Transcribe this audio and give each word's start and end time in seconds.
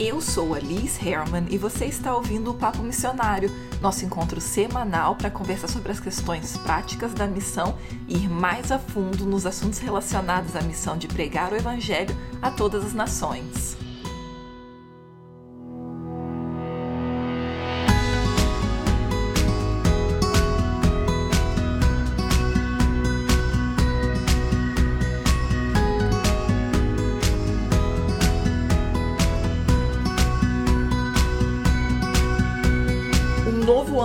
Eu 0.00 0.20
sou 0.20 0.54
a 0.54 0.60
Liz 0.60 0.96
Herman 1.04 1.46
e 1.50 1.58
você 1.58 1.86
está 1.86 2.14
ouvindo 2.14 2.52
o 2.52 2.54
Papo 2.54 2.84
Missionário, 2.84 3.50
nosso 3.80 4.04
encontro 4.04 4.40
semanal 4.40 5.16
para 5.16 5.28
conversar 5.28 5.66
sobre 5.66 5.90
as 5.90 5.98
questões 5.98 6.56
práticas 6.58 7.12
da 7.12 7.26
missão 7.26 7.76
e 8.06 8.16
ir 8.16 8.28
mais 8.28 8.70
a 8.70 8.78
fundo 8.78 9.26
nos 9.26 9.44
assuntos 9.44 9.80
relacionados 9.80 10.54
à 10.54 10.62
missão 10.62 10.96
de 10.96 11.08
pregar 11.08 11.52
o 11.52 11.56
Evangelho 11.56 12.16
a 12.40 12.48
todas 12.48 12.84
as 12.84 12.94
nações. 12.94 13.76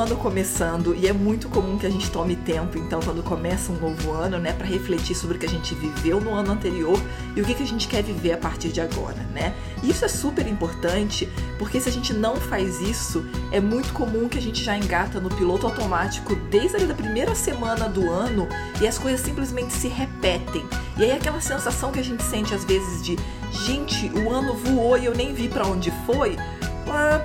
Ano 0.04 0.18
começando 0.18 0.94
e 0.94 1.08
é 1.08 1.14
muito 1.14 1.48
comum 1.48 1.78
que 1.78 1.86
a 1.86 1.90
gente 1.90 2.12
tome 2.12 2.36
tempo, 2.36 2.78
então, 2.78 3.00
quando 3.00 3.24
começa 3.24 3.72
um 3.72 3.80
novo 3.80 4.12
ano, 4.12 4.38
né, 4.38 4.52
para 4.52 4.68
refletir 4.68 5.16
sobre 5.16 5.38
o 5.38 5.40
que 5.40 5.46
a 5.46 5.50
gente 5.50 5.74
viveu 5.76 6.20
no 6.20 6.34
ano 6.34 6.52
anterior 6.52 7.02
e 7.36 7.42
o 7.42 7.46
que, 7.46 7.54
a 7.54 7.66
gente 7.66 7.88
quer 7.88 8.04
viver 8.04 8.34
a 8.34 8.38
partir 8.38 8.70
de 8.70 8.82
agora, 8.82 9.24
né? 9.34 9.56
E 9.82 9.90
isso 9.90 10.04
é 10.04 10.08
super 10.10 10.46
importante 10.46 11.30
porque 11.58 11.80
se 11.80 11.88
a 11.88 11.92
gente 11.92 12.12
não 12.12 12.36
faz 12.36 12.82
isso, 12.82 13.26
é 13.52 13.62
muito 13.62 13.94
comum 13.94 14.28
que 14.28 14.38
a 14.38 14.42
gente 14.42 14.62
já 14.62 14.78
engata 14.78 15.22
no 15.22 15.30
piloto 15.30 15.66
automático 15.66 16.36
desde 16.52 16.92
a 16.92 16.94
primeira 16.94 17.34
semana 17.34 17.88
do 17.88 18.12
ano 18.12 18.50
e 18.82 18.88
as 18.88 18.98
coisas 18.98 19.22
simplesmente 19.22 19.72
se 19.72 19.88
repetem. 19.88 20.66
E 20.98 21.04
aí 21.04 21.12
aquela 21.14 21.40
sensação 21.40 21.92
que 21.92 22.00
a 22.00 22.04
gente 22.04 22.24
sente 22.24 22.54
às 22.54 22.66
vezes 22.66 23.02
de, 23.02 23.18
gente, 23.66 24.12
o 24.20 24.30
ano 24.30 24.54
voou 24.56 24.98
e 24.98 25.06
eu 25.06 25.16
nem 25.16 25.34
vi 25.34 25.48
para 25.48 25.66
onde 25.66 25.94
foi 26.06 26.36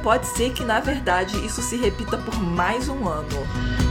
pode 0.02 0.26
ser 0.26 0.52
que 0.52 0.64
na 0.64 0.80
verdade 0.80 1.36
isso 1.44 1.60
se 1.62 1.76
repita 1.76 2.16
por 2.16 2.38
mais 2.40 2.88
um 2.88 3.08
ano. 3.08 3.87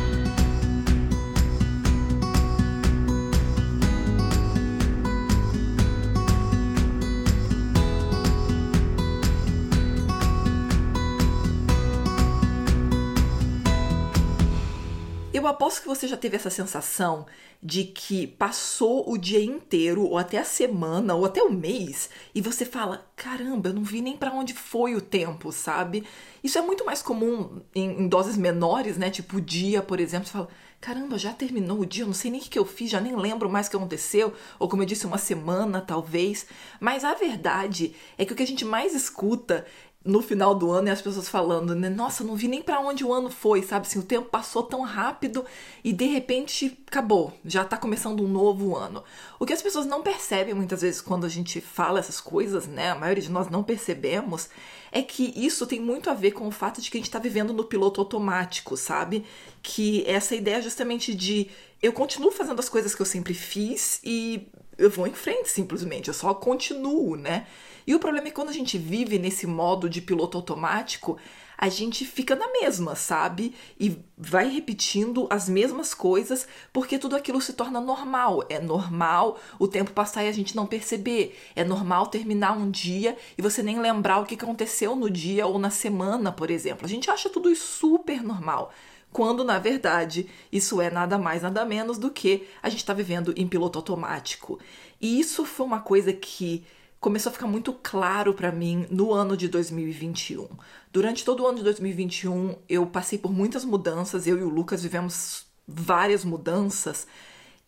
Eu 15.37 15.45
aposto 15.45 15.83
que 15.83 15.87
você 15.87 16.07
já 16.07 16.17
teve 16.17 16.35
essa 16.35 16.49
sensação 16.49 17.27
de 17.61 17.83
que 17.83 18.25
passou 18.25 19.07
o 19.07 19.19
dia 19.19 19.39
inteiro, 19.39 20.03
ou 20.03 20.17
até 20.17 20.39
a 20.39 20.43
semana, 20.43 21.13
ou 21.13 21.25
até 21.25 21.43
o 21.43 21.51
mês, 21.51 22.09
e 22.33 22.41
você 22.41 22.65
fala: 22.65 23.07
caramba, 23.15 23.69
eu 23.69 23.73
não 23.73 23.83
vi 23.83 24.01
nem 24.01 24.17
para 24.17 24.31
onde 24.31 24.55
foi 24.55 24.95
o 24.95 25.01
tempo, 25.01 25.51
sabe? 25.51 26.03
Isso 26.43 26.57
é 26.57 26.61
muito 26.63 26.83
mais 26.83 27.03
comum 27.03 27.61
em, 27.75 28.01
em, 28.01 28.07
doses 28.07 28.35
menores, 28.35 28.97
né? 28.97 29.11
Tipo 29.11 29.37
o 29.37 29.41
dia, 29.41 29.83
por 29.83 29.99
exemplo, 29.99 30.25
você 30.25 30.33
fala: 30.33 30.49
caramba, 30.81 31.19
já 31.19 31.31
terminou 31.31 31.81
o 31.81 31.85
dia, 31.85 32.01
eu 32.01 32.07
não 32.07 32.15
sei 32.15 32.31
nem 32.31 32.41
o 32.41 32.43
que 32.43 32.57
eu 32.57 32.65
fiz, 32.65 32.89
já 32.89 32.99
nem 32.99 33.15
lembro 33.15 33.47
mais 33.47 33.67
o 33.67 33.69
que 33.69 33.75
aconteceu, 33.75 34.33
ou 34.57 34.67
como 34.67 34.81
eu 34.81 34.87
disse, 34.87 35.05
uma 35.05 35.19
semana 35.19 35.81
talvez. 35.81 36.47
Mas 36.79 37.03
a 37.03 37.13
verdade 37.13 37.95
é 38.17 38.25
que 38.25 38.33
o 38.33 38.35
que 38.35 38.43
a 38.43 38.47
gente 38.47 38.65
mais 38.65 38.95
escuta 38.95 39.67
no 40.05 40.21
final 40.21 40.55
do 40.55 40.71
ano 40.71 40.87
e 40.87 40.91
as 40.91 41.01
pessoas 41.01 41.27
falando, 41.27 41.75
né? 41.75 41.89
Nossa, 41.89 42.23
não 42.23 42.35
vi 42.35 42.47
nem 42.47 42.61
para 42.61 42.79
onde 42.79 43.03
o 43.03 43.11
ano 43.11 43.29
foi, 43.29 43.61
sabe? 43.61 43.85
Assim, 43.85 43.99
o 43.99 44.03
tempo 44.03 44.29
passou 44.29 44.63
tão 44.63 44.81
rápido 44.81 45.43
e 45.83 45.91
de 45.91 46.05
repente 46.05 46.77
acabou, 46.87 47.33
já 47.43 47.65
tá 47.65 47.75
começando 47.75 48.23
um 48.23 48.27
novo 48.27 48.75
ano. 48.75 49.03
O 49.37 49.45
que 49.45 49.51
as 49.51 49.61
pessoas 49.61 49.85
não 49.85 50.01
percebem 50.01 50.53
muitas 50.53 50.81
vezes 50.81 51.01
quando 51.01 51.25
a 51.25 51.29
gente 51.29 51.59
fala 51.59 51.99
essas 51.99 52.21
coisas, 52.21 52.67
né? 52.67 52.91
A 52.91 52.95
maioria 52.95 53.23
de 53.23 53.31
nós 53.31 53.49
não 53.49 53.63
percebemos, 53.63 54.49
é 54.91 55.01
que 55.01 55.33
isso 55.35 55.67
tem 55.67 55.81
muito 55.81 56.09
a 56.09 56.13
ver 56.13 56.31
com 56.31 56.47
o 56.47 56.51
fato 56.51 56.81
de 56.81 56.89
que 56.89 56.97
a 56.97 57.01
gente 57.01 57.11
tá 57.11 57.19
vivendo 57.19 57.51
no 57.51 57.65
piloto 57.65 57.99
automático, 57.99 58.77
sabe? 58.77 59.25
Que 59.61 60.05
essa 60.07 60.35
ideia 60.35 60.61
justamente 60.61 61.13
de 61.13 61.49
eu 61.81 61.91
continuo 61.91 62.31
fazendo 62.31 62.59
as 62.59 62.69
coisas 62.69 62.95
que 62.95 63.01
eu 63.01 63.05
sempre 63.05 63.33
fiz 63.33 63.99
e 64.03 64.47
eu 64.77 64.89
vou 64.89 65.07
em 65.07 65.13
frente 65.13 65.49
simplesmente, 65.49 66.07
eu 66.07 66.13
só 66.13 66.33
continuo, 66.33 67.15
né? 67.15 67.45
E 67.87 67.95
o 67.95 67.99
problema 67.99 68.27
é 68.27 68.29
que 68.29 68.35
quando 68.35 68.49
a 68.49 68.53
gente 68.53 68.77
vive 68.77 69.17
nesse 69.17 69.47
modo 69.47 69.89
de 69.89 70.01
piloto 70.01 70.37
automático, 70.37 71.17
a 71.57 71.69
gente 71.69 72.05
fica 72.05 72.35
na 72.35 72.51
mesma, 72.51 72.95
sabe? 72.95 73.55
E 73.79 73.97
vai 74.17 74.49
repetindo 74.49 75.25
as 75.29 75.47
mesmas 75.47 75.93
coisas 75.93 76.45
porque 76.73 76.99
tudo 76.99 77.15
aquilo 77.15 77.41
se 77.41 77.53
torna 77.53 77.79
normal. 77.79 78.43
É 78.49 78.59
normal 78.59 79.39
o 79.57 79.69
tempo 79.69 79.91
passar 79.91 80.25
e 80.25 80.27
a 80.27 80.33
gente 80.33 80.53
não 80.53 80.67
perceber. 80.67 81.39
É 81.55 81.63
normal 81.63 82.07
terminar 82.07 82.57
um 82.57 82.69
dia 82.69 83.17
e 83.37 83.41
você 83.41 83.63
nem 83.63 83.79
lembrar 83.79 84.19
o 84.19 84.25
que 84.25 84.35
aconteceu 84.35 84.93
no 84.93 85.09
dia 85.09 85.47
ou 85.47 85.57
na 85.57 85.69
semana, 85.69 86.29
por 86.29 86.51
exemplo. 86.51 86.85
A 86.85 86.89
gente 86.89 87.09
acha 87.09 87.29
tudo 87.29 87.49
isso 87.49 87.65
super 87.79 88.21
normal 88.21 88.71
quando 89.09 89.41
na 89.43 89.57
verdade 89.57 90.27
isso 90.51 90.81
é 90.81 90.91
nada 90.91 91.17
mais, 91.17 91.41
nada 91.41 91.63
menos 91.63 91.97
do 91.97 92.11
que 92.11 92.45
a 92.61 92.69
gente 92.69 92.79
está 92.79 92.93
vivendo 92.93 93.33
em 93.37 93.47
piloto 93.47 93.79
automático. 93.79 94.59
E 95.01 95.19
isso 95.19 95.45
foi 95.45 95.65
uma 95.65 95.79
coisa 95.79 96.11
que 96.11 96.65
começou 96.99 97.29
a 97.29 97.33
ficar 97.33 97.47
muito 97.47 97.73
claro 97.73 98.33
para 98.33 98.51
mim 98.51 98.87
no 98.89 99.13
ano 99.13 99.37
de 99.37 99.47
2021. 99.47 100.47
Durante 100.91 101.23
todo 101.23 101.43
o 101.43 101.47
ano 101.47 101.59
de 101.59 101.63
2021, 101.63 102.55
eu 102.67 102.87
passei 102.87 103.17
por 103.19 103.31
muitas 103.31 103.63
mudanças, 103.63 104.25
eu 104.25 104.37
e 104.37 104.43
o 104.43 104.49
Lucas 104.49 104.81
vivemos 104.81 105.45
várias 105.67 106.23
mudanças 106.23 107.07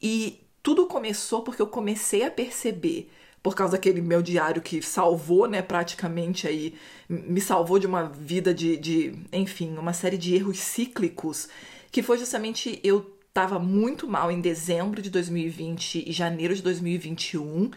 e 0.02 0.40
tudo 0.64 0.88
começou 0.88 1.42
porque 1.42 1.62
eu 1.62 1.68
comecei 1.68 2.24
a 2.24 2.32
perceber 2.32 3.12
por 3.42 3.56
causa 3.56 3.74
daquele 3.74 4.02
meu 4.02 4.22
diário 4.22 4.62
que 4.62 4.82
salvou, 4.82 5.48
né, 5.48 5.62
praticamente 5.62 6.48
aí, 6.48 6.76
me 7.08 7.40
salvou 7.40 7.80
de 7.80 7.88
uma 7.88 8.04
vida 8.04 8.54
de, 8.54 8.76
de 8.76 9.16
enfim, 9.32 9.78
uma 9.78 9.94
série 9.94 10.18
de 10.18 10.36
erros 10.36 10.60
cíclicos, 10.60 11.48
que 11.90 12.04
foi 12.04 12.18
justamente 12.18 12.80
eu 12.84 13.16
estava 13.30 13.58
muito 13.58 14.08
mal 14.08 14.30
em 14.30 14.42
dezembro 14.42 15.02
de 15.02 15.10
2020 15.10 16.04
e 16.06 16.12
janeiro 16.12 16.54
de 16.54 16.62
2021 16.62 17.72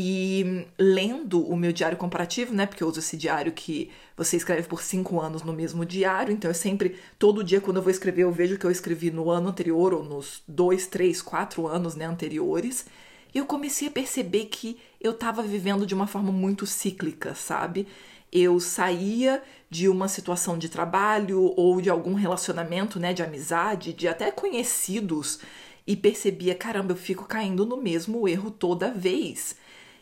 e 0.00 0.64
lendo 0.78 1.44
o 1.44 1.56
meu 1.56 1.72
diário 1.72 1.98
comparativo, 1.98 2.54
né? 2.54 2.66
Porque 2.66 2.84
eu 2.84 2.88
uso 2.88 3.00
esse 3.00 3.16
diário 3.16 3.50
que 3.50 3.90
você 4.16 4.36
escreve 4.36 4.68
por 4.68 4.80
cinco 4.80 5.20
anos 5.20 5.42
no 5.42 5.52
mesmo 5.52 5.84
diário. 5.84 6.32
Então 6.32 6.48
eu 6.48 6.54
sempre, 6.54 6.94
todo 7.18 7.42
dia, 7.42 7.60
quando 7.60 7.78
eu 7.78 7.82
vou 7.82 7.90
escrever, 7.90 8.22
eu 8.22 8.30
vejo 8.30 8.54
o 8.54 8.58
que 8.60 8.64
eu 8.64 8.70
escrevi 8.70 9.10
no 9.10 9.28
ano 9.28 9.48
anterior 9.48 9.92
ou 9.92 10.04
nos 10.04 10.40
dois, 10.46 10.86
três, 10.86 11.20
quatro 11.20 11.66
anos 11.66 11.96
né, 11.96 12.04
anteriores. 12.04 12.86
E 13.34 13.38
eu 13.38 13.44
comecei 13.44 13.88
a 13.88 13.90
perceber 13.90 14.44
que 14.44 14.78
eu 15.00 15.10
estava 15.10 15.42
vivendo 15.42 15.84
de 15.84 15.96
uma 15.96 16.06
forma 16.06 16.30
muito 16.30 16.64
cíclica, 16.64 17.34
sabe? 17.34 17.88
Eu 18.30 18.60
saía 18.60 19.42
de 19.68 19.88
uma 19.88 20.06
situação 20.06 20.56
de 20.56 20.68
trabalho 20.68 21.52
ou 21.56 21.80
de 21.80 21.90
algum 21.90 22.14
relacionamento, 22.14 23.00
né, 23.00 23.12
de 23.12 23.24
amizade, 23.24 23.92
de 23.92 24.06
até 24.06 24.30
conhecidos, 24.30 25.40
e 25.84 25.96
percebia, 25.96 26.54
caramba, 26.54 26.92
eu 26.92 26.96
fico 26.96 27.24
caindo 27.24 27.66
no 27.66 27.78
mesmo 27.78 28.28
erro 28.28 28.48
toda 28.48 28.92
vez. 28.92 29.56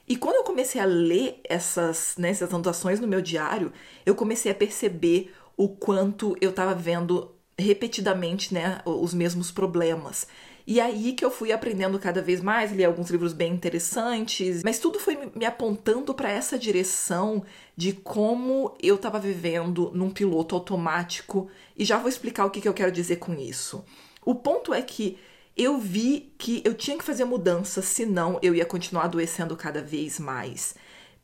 E 0.08 0.16
quando 0.16 0.36
eu 0.36 0.44
comecei 0.44 0.80
a 0.80 0.84
ler 0.84 1.40
essas, 1.44 2.14
né, 2.16 2.30
essas 2.30 2.52
anotações 2.52 3.00
no 3.00 3.08
meu 3.08 3.20
diário, 3.20 3.72
eu 4.04 4.14
comecei 4.14 4.52
a 4.52 4.54
perceber 4.54 5.32
o 5.56 5.68
quanto 5.68 6.36
eu 6.40 6.50
estava 6.50 6.74
vendo 6.74 7.34
repetidamente 7.58 8.52
né, 8.52 8.80
os 8.84 9.14
mesmos 9.14 9.50
problemas. 9.50 10.26
E 10.66 10.80
aí 10.80 11.12
que 11.12 11.24
eu 11.24 11.30
fui 11.30 11.52
aprendendo 11.52 11.98
cada 11.98 12.20
vez 12.20 12.40
mais, 12.40 12.72
li 12.72 12.84
alguns 12.84 13.08
livros 13.08 13.32
bem 13.32 13.52
interessantes, 13.52 14.62
mas 14.64 14.80
tudo 14.80 14.98
foi 14.98 15.16
me 15.34 15.44
apontando 15.44 16.12
para 16.12 16.30
essa 16.30 16.58
direção 16.58 17.44
de 17.76 17.92
como 17.92 18.74
eu 18.82 18.96
estava 18.96 19.20
vivendo 19.20 19.92
num 19.94 20.10
piloto 20.10 20.56
automático, 20.56 21.48
e 21.76 21.84
já 21.84 21.98
vou 21.98 22.08
explicar 22.08 22.44
o 22.44 22.50
que, 22.50 22.60
que 22.60 22.68
eu 22.68 22.74
quero 22.74 22.90
dizer 22.90 23.16
com 23.16 23.32
isso. 23.34 23.84
O 24.24 24.34
ponto 24.34 24.74
é 24.74 24.82
que 24.82 25.16
eu 25.56 25.78
vi 25.78 26.32
que 26.38 26.62
eu 26.64 26.74
tinha 26.74 26.98
que 26.98 27.04
fazer 27.04 27.24
mudanças, 27.24 27.86
senão 27.86 28.38
eu 28.42 28.54
ia 28.54 28.66
continuar 28.66 29.04
adoecendo 29.04 29.56
cada 29.56 29.82
vez 29.82 30.20
mais. 30.20 30.74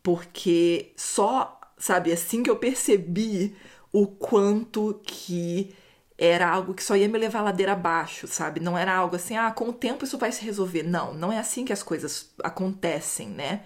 Porque 0.02 0.92
só, 0.96 1.60
sabe, 1.78 2.12
assim 2.12 2.42
que 2.42 2.50
eu 2.50 2.56
percebi 2.56 3.54
o 3.92 4.06
quanto 4.06 5.00
que 5.04 5.74
era 6.16 6.48
algo 6.48 6.74
que 6.74 6.82
só 6.84 6.96
ia 6.96 7.08
me 7.08 7.18
levar 7.18 7.40
a 7.40 7.42
ladeira 7.42 7.72
abaixo, 7.72 8.26
sabe? 8.26 8.60
Não 8.60 8.78
era 8.78 8.94
algo 8.94 9.16
assim, 9.16 9.36
ah, 9.36 9.50
com 9.50 9.68
o 9.68 9.72
tempo 9.72 10.04
isso 10.04 10.18
vai 10.18 10.32
se 10.32 10.44
resolver. 10.44 10.82
Não, 10.82 11.12
não 11.14 11.32
é 11.32 11.38
assim 11.38 11.64
que 11.64 11.72
as 11.72 11.82
coisas 11.82 12.30
acontecem, 12.42 13.28
né? 13.28 13.62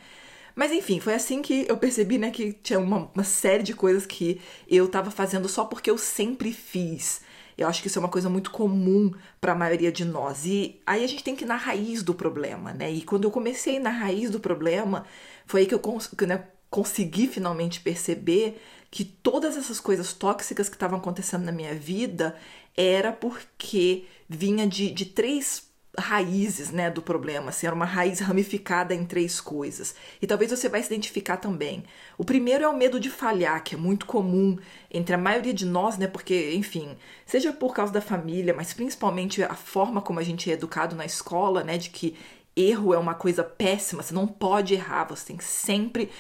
Mas 0.55 0.73
enfim, 0.73 0.99
foi 1.00 1.14
assim 1.14 1.43
que 1.43 1.67
eu 1.69 1.76
percebi, 1.76 2.17
né, 2.19 2.31
que 2.31 2.52
tinha 2.55 2.79
uma, 2.79 3.11
uma 3.14 3.25
série 3.25 3.62
de 3.62 3.75
coisas 3.75 4.06
que 4.06 4.41
eu 4.67 4.88
tava 4.88 5.11
fazendo 5.11 5.49
só 5.49 5.64
porque 5.67 5.91
eu 5.91 5.99
sempre 5.99 6.52
fiz. 6.52 7.20
Eu 7.56 7.69
acho 7.69 7.81
que 7.81 7.88
isso 7.88 7.99
é 7.99 8.00
uma 8.00 8.08
coisa 8.08 8.29
muito 8.29 8.50
comum 8.50 9.12
para 9.41 9.53
a 9.53 9.55
maioria 9.55 9.91
de 9.91 10.05
nós. 10.05 10.44
E 10.44 10.81
aí 10.87 11.03
a 11.03 11.06
gente 11.06 11.25
tem 11.25 11.35
que 11.35 11.44
ir 11.44 11.47
na 11.47 11.56
raiz 11.56 12.03
do 12.03 12.14
problema, 12.14 12.73
né? 12.73 12.93
E 12.93 13.03
quando 13.03 13.25
eu 13.25 13.31
comecei 13.31 13.79
na 13.79 13.91
raiz 13.91 14.31
do 14.31 14.41
problema, 14.41 15.06
foi 15.47 15.62
aí 15.62 15.67
que 15.67 15.75
eu 15.75 15.79
cons 15.79 16.11
né, 16.26 16.44
consegui 16.69 17.26
finalmente 17.26 17.81
perceber 17.81 18.61
que 18.91 19.05
todas 19.05 19.56
essas 19.56 19.81
coisas 19.81 20.12
tóxicas 20.12 20.69
que 20.69 20.76
estavam 20.76 20.99
acontecendo 20.99 21.44
na 21.44 21.53
minha 21.53 21.75
vida 21.75 22.37
era 22.76 23.12
porque 23.12 24.06
vinha 24.29 24.67
de, 24.67 24.91
de 24.91 25.06
três 25.06 25.66
raízes, 25.98 26.70
né, 26.70 26.90
do 26.90 27.02
problema, 27.02 27.50
assim, 27.50 27.66
era 27.66 27.75
uma 27.75 27.84
raiz 27.84 28.20
ramificada 28.20 28.94
em 28.94 29.04
três 29.04 29.40
coisas. 29.40 29.94
E 30.20 30.26
talvez 30.26 30.50
você 30.50 30.69
vai 30.69 30.82
se 30.82 30.88
identificar 30.88 31.37
também. 31.37 31.84
O 32.19 32.25
primeiro 32.25 32.64
é 32.64 32.69
o 32.69 32.76
medo 32.76 33.00
de 33.00 33.10
falhar, 33.10 33.62
que 33.62 33.75
é 33.75 33.78
muito 33.78 34.06
comum 34.06 34.58
entre 34.90 35.14
a 35.14 35.19
maioria 35.19 35.54
de 35.54 35.64
nós, 35.66 35.98
né, 35.98 36.06
porque, 36.06 36.54
enfim, 36.54 36.96
seja 37.25 37.52
por 37.52 37.75
causa 37.75 37.93
da 37.93 38.00
família, 38.00 38.54
mas 38.54 38.72
principalmente 38.72 39.43
a 39.43 39.54
forma 39.54 40.00
como 40.00 40.20
a 40.20 40.22
gente 40.22 40.50
é 40.50 40.54
educado 40.54 40.96
na 40.96 41.04
escola, 41.04 41.64
né, 41.64 41.78
de 41.78 41.90
que 41.90 42.16
erro 42.54 42.94
é 42.94 42.98
uma 42.98 43.14
coisa 43.14 43.44
péssima, 43.44 44.02
você 44.02 44.14
não 44.14 44.26
pode 44.26 44.75
errar, 44.75 45.04
você 45.04 45.26
tem 45.26 45.37
que 45.37 45.44
sempre, 45.44 46.10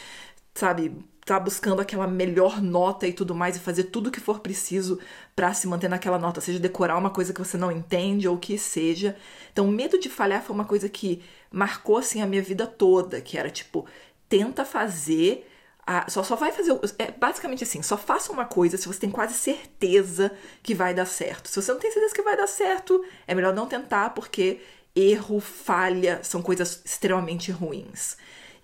sabe, 0.54 0.92
tá 1.26 1.40
buscando 1.40 1.80
aquela 1.80 2.06
melhor 2.06 2.62
nota 2.62 3.04
e 3.04 3.12
tudo 3.12 3.34
mais 3.34 3.56
e 3.56 3.60
fazer 3.60 3.84
tudo 3.84 4.06
o 4.06 4.10
que 4.12 4.20
for 4.20 4.38
preciso 4.38 5.00
para 5.34 5.52
se 5.52 5.66
manter 5.66 5.88
naquela 5.88 6.20
nota, 6.20 6.40
seja 6.40 6.60
decorar 6.60 6.96
uma 6.96 7.10
coisa 7.10 7.32
que 7.32 7.40
você 7.40 7.56
não 7.56 7.72
entende 7.72 8.28
ou 8.28 8.36
o 8.36 8.38
que 8.38 8.56
seja. 8.56 9.16
Então, 9.52 9.66
medo 9.66 9.98
de 9.98 10.08
falhar 10.08 10.40
foi 10.40 10.54
uma 10.54 10.64
coisa 10.64 10.88
que 10.88 11.20
marcou 11.50 11.98
assim 11.98 12.22
a 12.22 12.26
minha 12.26 12.40
vida 12.40 12.64
toda, 12.64 13.20
que 13.20 13.36
era 13.36 13.50
tipo, 13.50 13.84
tenta 14.28 14.64
fazer 14.64 15.44
a, 15.84 16.08
só, 16.08 16.22
só 16.22 16.36
vai 16.36 16.52
fazer. 16.52 16.78
É 16.96 17.10
basicamente 17.10 17.64
assim: 17.64 17.82
só 17.82 17.96
faça 17.96 18.32
uma 18.32 18.44
coisa 18.44 18.76
se 18.76 18.86
você 18.86 19.00
tem 19.00 19.10
quase 19.10 19.34
certeza 19.34 20.30
que 20.62 20.74
vai 20.74 20.94
dar 20.94 21.06
certo. 21.06 21.48
Se 21.48 21.60
você 21.60 21.72
não 21.72 21.80
tem 21.80 21.90
certeza 21.90 22.14
que 22.14 22.22
vai 22.22 22.36
dar 22.36 22.46
certo, 22.46 23.04
é 23.26 23.34
melhor 23.34 23.52
não 23.52 23.66
tentar, 23.66 24.10
porque 24.10 24.60
erro, 24.94 25.40
falha 25.40 26.20
são 26.22 26.40
coisas 26.40 26.82
extremamente 26.84 27.50
ruins. 27.50 28.16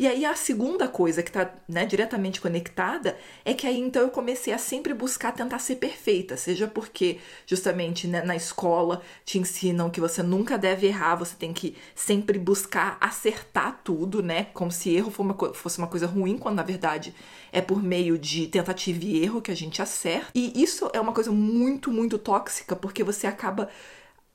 E 0.03 0.07
aí 0.09 0.25
a 0.25 0.35
segunda 0.35 0.89
coisa 0.89 1.23
que 1.23 1.31
está 1.31 1.49
né, 1.69 1.87
diretamente 1.87 2.41
conectada 2.41 3.17
é 3.45 3.55
que 3.55 3.69
aí 3.69 3.79
então 3.79 4.03
eu 4.03 4.11
comecei 4.11 4.53
a 4.53 4.59
sempre 4.59 4.93
buscar 4.93 5.31
tentar 5.31 5.61
ser 5.61 5.77
perfeita, 5.77 6.37
seja 6.37 6.67
porque 6.67 7.21
justamente 7.47 8.09
né, 8.09 8.21
na 8.21 8.35
escola 8.35 9.01
te 9.25 9.39
ensinam 9.39 9.89
que 9.89 10.01
você 10.01 10.21
nunca 10.21 10.59
deve 10.59 10.89
errar, 10.89 11.15
você 11.15 11.37
tem 11.37 11.53
que 11.53 11.77
sempre 11.95 12.37
buscar 12.37 12.97
acertar 13.01 13.81
tudo, 13.85 14.25
né? 14.25 14.49
Como 14.53 14.73
se 14.73 14.93
erro 14.93 15.13
fosse 15.55 15.79
uma 15.79 15.87
coisa 15.87 16.09
ruim, 16.09 16.37
quando 16.37 16.57
na 16.57 16.65
verdade 16.65 17.15
é 17.53 17.61
por 17.61 17.81
meio 17.81 18.19
de 18.19 18.49
tentativa 18.49 19.05
e 19.05 19.23
erro 19.23 19.41
que 19.41 19.53
a 19.53 19.57
gente 19.57 19.81
acerta. 19.81 20.33
E 20.35 20.61
isso 20.61 20.91
é 20.93 21.01
uma 21.01 21.13
coisa 21.13 21.31
muito, 21.31 21.93
muito 21.93 22.19
tóxica, 22.19 22.75
porque 22.75 23.05
você 23.05 23.29
acaba 23.29 23.69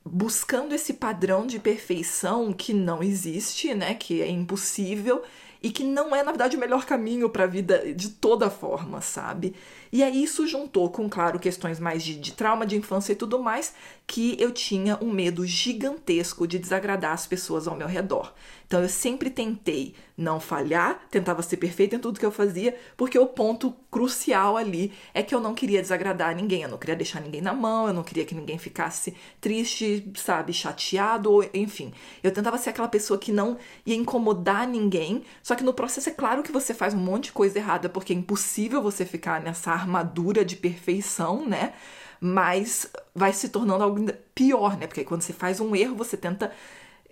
buscando 0.02 0.74
esse 0.74 0.94
padrão 0.94 1.46
de 1.46 1.58
perfeição 1.58 2.54
que 2.54 2.72
não 2.72 3.02
existe, 3.02 3.74
né? 3.74 3.92
Que 3.92 4.22
é 4.22 4.30
impossível 4.30 5.22
e 5.62 5.70
que 5.70 5.84
não 5.84 6.14
é, 6.14 6.22
na 6.22 6.30
verdade, 6.30 6.56
o 6.56 6.60
melhor 6.60 6.84
caminho 6.84 7.28
para 7.28 7.44
a 7.44 7.46
vida 7.46 7.92
de 7.94 8.10
toda 8.10 8.48
forma, 8.50 9.00
sabe? 9.00 9.54
E 9.92 10.02
aí 10.02 10.22
isso 10.22 10.46
juntou 10.46 10.90
com, 10.90 11.08
claro, 11.08 11.38
questões 11.38 11.80
mais 11.80 12.02
de, 12.02 12.16
de 12.16 12.32
trauma 12.32 12.66
de 12.66 12.76
infância 12.76 13.12
e 13.12 13.16
tudo 13.16 13.38
mais, 13.38 13.74
que 14.06 14.36
eu 14.38 14.50
tinha 14.50 14.98
um 15.02 15.12
medo 15.12 15.46
gigantesco 15.46 16.46
de 16.46 16.58
desagradar 16.58 17.12
as 17.12 17.26
pessoas 17.26 17.68
ao 17.68 17.76
meu 17.76 17.86
redor. 17.86 18.32
Então 18.66 18.82
eu 18.82 18.88
sempre 18.88 19.30
tentei 19.30 19.94
não 20.16 20.38
falhar, 20.38 21.00
tentava 21.10 21.42
ser 21.42 21.56
perfeita 21.56 21.96
em 21.96 21.98
tudo 21.98 22.18
que 22.18 22.26
eu 22.26 22.30
fazia, 22.30 22.76
porque 22.96 23.18
o 23.18 23.26
ponto 23.26 23.74
crucial 23.90 24.56
ali 24.56 24.92
é 25.14 25.22
que 25.22 25.34
eu 25.34 25.40
não 25.40 25.54
queria 25.54 25.80
desagradar 25.80 26.34
ninguém, 26.34 26.62
eu 26.62 26.68
não 26.68 26.76
queria 26.76 26.96
deixar 26.96 27.20
ninguém 27.20 27.40
na 27.40 27.54
mão, 27.54 27.86
eu 27.86 27.94
não 27.94 28.02
queria 28.02 28.26
que 28.26 28.34
ninguém 28.34 28.58
ficasse 28.58 29.14
triste, 29.40 30.10
sabe, 30.16 30.52
chateado, 30.52 31.32
ou 31.32 31.48
enfim. 31.54 31.92
Eu 32.22 32.30
tentava 32.30 32.58
ser 32.58 32.70
aquela 32.70 32.88
pessoa 32.88 33.18
que 33.18 33.32
não 33.32 33.56
ia 33.86 33.94
incomodar 33.94 34.66
ninguém, 34.66 35.22
só 35.42 35.54
que 35.54 35.64
no 35.64 35.72
processo 35.72 36.10
é 36.10 36.12
claro 36.12 36.42
que 36.42 36.52
você 36.52 36.74
faz 36.74 36.92
um 36.92 36.98
monte 36.98 37.24
de 37.26 37.32
coisa 37.32 37.58
errada, 37.58 37.88
porque 37.88 38.12
é 38.12 38.16
impossível 38.16 38.82
você 38.82 39.06
ficar 39.06 39.40
nessa 39.40 39.77
armadura 39.78 40.44
de 40.44 40.56
perfeição, 40.56 41.46
né? 41.46 41.72
Mas 42.20 42.90
vai 43.14 43.32
se 43.32 43.48
tornando 43.48 43.84
algo 43.84 44.04
pior, 44.34 44.76
né? 44.76 44.86
Porque 44.86 45.04
quando 45.04 45.22
você 45.22 45.32
faz 45.32 45.60
um 45.60 45.74
erro, 45.74 45.94
você 45.94 46.16
tenta 46.16 46.52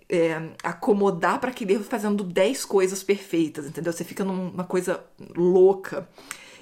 é, 0.09 0.49
acomodar 0.63 1.39
para 1.39 1.49
aquele 1.49 1.73
erro 1.73 1.83
fazendo 1.83 2.23
10 2.23 2.65
coisas 2.65 3.03
perfeitas, 3.03 3.65
entendeu? 3.65 3.91
Você 3.91 4.03
fica 4.03 4.23
numa 4.23 4.63
coisa 4.63 5.03
louca. 5.35 6.07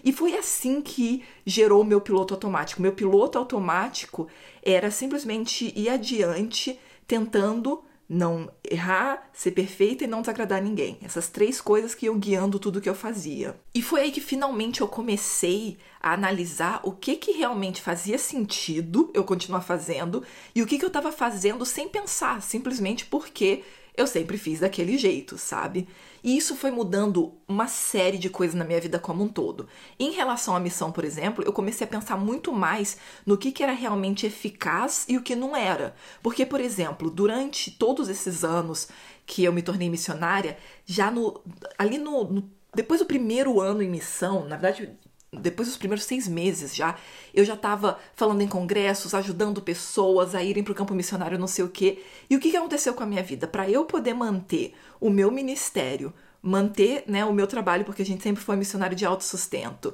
E 0.03 0.11
foi 0.13 0.37
assim 0.37 0.81
que 0.81 1.23
gerou 1.45 1.81
o 1.81 1.85
meu 1.85 1.99
piloto 1.99 2.33
automático. 2.33 2.81
Meu 2.81 2.93
piloto 2.93 3.39
automático 3.39 4.27
era 4.61 4.91
simplesmente 4.91 5.73
ir 5.75 5.89
adiante 5.89 6.79
tentando 7.07 7.83
não 8.07 8.51
errar, 8.63 9.29
ser 9.33 9.51
perfeita 9.51 10.03
e 10.03 10.07
não 10.07 10.21
desagradar 10.21 10.61
ninguém. 10.61 10.97
Essas 11.01 11.27
três 11.27 11.59
coisas 11.59 11.95
que 11.95 12.05
iam 12.05 12.19
guiando 12.19 12.59
tudo 12.59 12.79
que 12.79 12.89
eu 12.89 12.95
fazia. 12.95 13.59
E 13.73 13.81
foi 13.81 14.01
aí 14.01 14.11
que 14.11 14.21
finalmente 14.21 14.81
eu 14.81 14.87
comecei 14.87 15.77
a 15.99 16.13
analisar 16.13 16.81
o 16.83 16.91
que 16.91 17.15
que 17.15 17.31
realmente 17.31 17.81
fazia 17.81 18.17
sentido 18.17 19.09
eu 19.13 19.23
continuar 19.23 19.61
fazendo 19.61 20.23
e 20.53 20.61
o 20.61 20.67
que 20.67 20.77
que 20.77 20.85
eu 20.85 20.89
estava 20.89 21.11
fazendo 21.11 21.65
sem 21.65 21.89
pensar, 21.89 22.41
simplesmente 22.41 23.05
porque 23.05 23.63
eu 23.97 24.05
sempre 24.05 24.37
fiz 24.37 24.59
daquele 24.59 24.97
jeito, 24.97 25.37
sabe? 25.37 25.87
E 26.25 26.35
isso 26.35 26.55
foi 26.55 26.71
mudando 26.71 27.35
uma 27.47 27.67
série 27.67 28.17
de 28.17 28.31
coisas 28.31 28.55
na 28.55 28.65
minha 28.65 28.81
vida 28.81 28.97
como 28.97 29.23
um 29.23 29.27
todo. 29.27 29.67
Em 29.99 30.09
relação 30.09 30.55
à 30.55 30.59
missão, 30.59 30.91
por 30.91 31.05
exemplo, 31.05 31.45
eu 31.45 31.53
comecei 31.53 31.85
a 31.85 31.87
pensar 31.87 32.17
muito 32.17 32.51
mais 32.51 32.97
no 33.23 33.37
que, 33.37 33.51
que 33.51 33.61
era 33.61 33.73
realmente 33.73 34.25
eficaz 34.25 35.05
e 35.07 35.17
o 35.17 35.21
que 35.21 35.35
não 35.35 35.55
era. 35.55 35.95
Porque, 36.23 36.43
por 36.43 36.59
exemplo, 36.59 37.11
durante 37.11 37.69
todos 37.69 38.09
esses 38.09 38.43
anos 38.43 38.87
que 39.23 39.43
eu 39.43 39.53
me 39.53 39.61
tornei 39.61 39.87
missionária, 39.87 40.57
já 40.83 41.11
no 41.11 41.43
ali 41.77 41.99
no, 41.99 42.23
no 42.23 42.49
depois 42.73 42.99
do 42.99 43.05
primeiro 43.05 43.61
ano 43.61 43.83
em 43.83 43.89
missão, 43.89 44.45
na 44.45 44.57
verdade, 44.57 44.97
depois 45.39 45.67
dos 45.67 45.77
primeiros 45.77 46.05
seis 46.05 46.27
meses 46.27 46.75
já, 46.75 46.95
eu 47.33 47.43
já 47.43 47.53
estava 47.53 47.99
falando 48.15 48.41
em 48.41 48.47
congressos, 48.47 49.13
ajudando 49.13 49.61
pessoas 49.61 50.35
a 50.35 50.43
irem 50.43 50.63
para 50.63 50.71
o 50.71 50.75
campo 50.75 50.93
missionário, 50.93 51.37
não 51.37 51.47
sei 51.47 51.65
o 51.65 51.69
quê. 51.69 52.01
E 52.29 52.35
o 52.35 52.39
que, 52.39 52.51
que 52.51 52.57
aconteceu 52.57 52.93
com 52.93 53.03
a 53.03 53.05
minha 53.05 53.23
vida? 53.23 53.47
Para 53.47 53.69
eu 53.69 53.85
poder 53.85 54.13
manter 54.13 54.73
o 54.99 55.09
meu 55.09 55.31
ministério, 55.31 56.13
manter 56.41 57.03
né, 57.07 57.25
o 57.25 57.33
meu 57.33 57.47
trabalho, 57.47 57.85
porque 57.85 58.01
a 58.01 58.05
gente 58.05 58.23
sempre 58.23 58.43
foi 58.43 58.55
missionário 58.55 58.95
de 58.95 59.05
autossustento. 59.05 59.93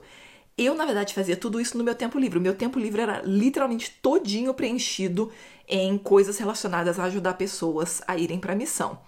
Eu, 0.57 0.75
na 0.75 0.85
verdade, 0.85 1.13
fazia 1.13 1.35
tudo 1.35 1.59
isso 1.59 1.77
no 1.77 1.83
meu 1.83 1.95
tempo 1.95 2.19
livre. 2.19 2.37
O 2.37 2.41
meu 2.41 2.53
tempo 2.53 2.77
livre 2.77 3.01
era 3.01 3.21
literalmente 3.23 3.97
todinho 4.01 4.53
preenchido 4.53 5.31
em 5.67 5.97
coisas 5.97 6.37
relacionadas 6.37 6.99
a 6.99 7.05
ajudar 7.05 7.35
pessoas 7.35 8.01
a 8.07 8.17
irem 8.17 8.37
para 8.37 8.53
a 8.53 8.55
missão. 8.55 8.99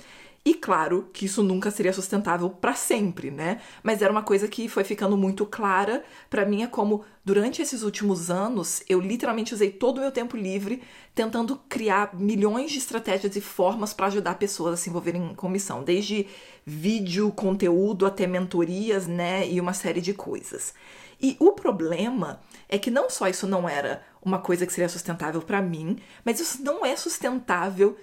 E 0.46 0.54
claro 0.54 1.10
que 1.14 1.26
isso 1.26 1.42
nunca 1.42 1.72
seria 1.72 1.94
sustentável 1.94 2.50
para 2.50 2.74
sempre, 2.74 3.32
né? 3.32 3.62
Mas 3.82 4.02
era 4.02 4.12
uma 4.12 4.24
coisa 4.24 4.46
que 4.46 4.68
foi 4.68 4.84
ficando 4.84 5.16
muito 5.16 5.46
clara 5.46 6.04
para 6.30 6.46
mim 6.46 6.64
é 6.64 6.68
como 6.68 7.06
durante 7.24 7.62
esses 7.62 7.82
últimos 7.82 8.30
anos 8.30 8.84
eu 8.90 9.00
literalmente 9.00 9.54
usei 9.54 9.72
todo 9.72 10.00
o 10.00 10.02
meu 10.02 10.12
tempo 10.12 10.36
livre 10.36 10.84
tentando 11.16 11.56
criar 11.70 12.14
milhões 12.14 12.72
de 12.72 12.78
estratégias 12.78 13.38
e 13.38 13.42
formas 13.42 13.94
para 13.94 14.08
ajudar 14.08 14.36
pessoas 14.36 14.74
a 14.74 14.78
se 14.78 14.90
envolverem 14.90 15.34
com 15.34 15.48
missão, 15.48 15.82
desde 15.82 16.28
vídeo, 16.66 17.32
conteúdo 17.32 18.06
até 18.06 18.28
mentorias, 18.28 19.08
né, 19.08 19.48
e 19.48 19.62
uma 19.62 19.74
série 19.74 20.02
de 20.02 20.14
coisas. 20.14 20.74
E 21.22 21.38
o 21.40 21.54
problema 21.54 22.42
é 22.68 22.78
que 22.78 22.92
não 22.92 23.10
só 23.10 23.30
isso 23.30 23.48
não 23.48 23.70
era 23.70 24.04
uma 24.22 24.40
coisa 24.40 24.66
que 24.66 24.74
seria 24.74 24.90
sustentável 24.90 25.42
para 25.42 25.62
mim, 25.62 25.98
mas 26.26 26.40
isso 26.40 26.62
não 26.62 26.86
é 26.86 26.98
sustentável 26.98 27.96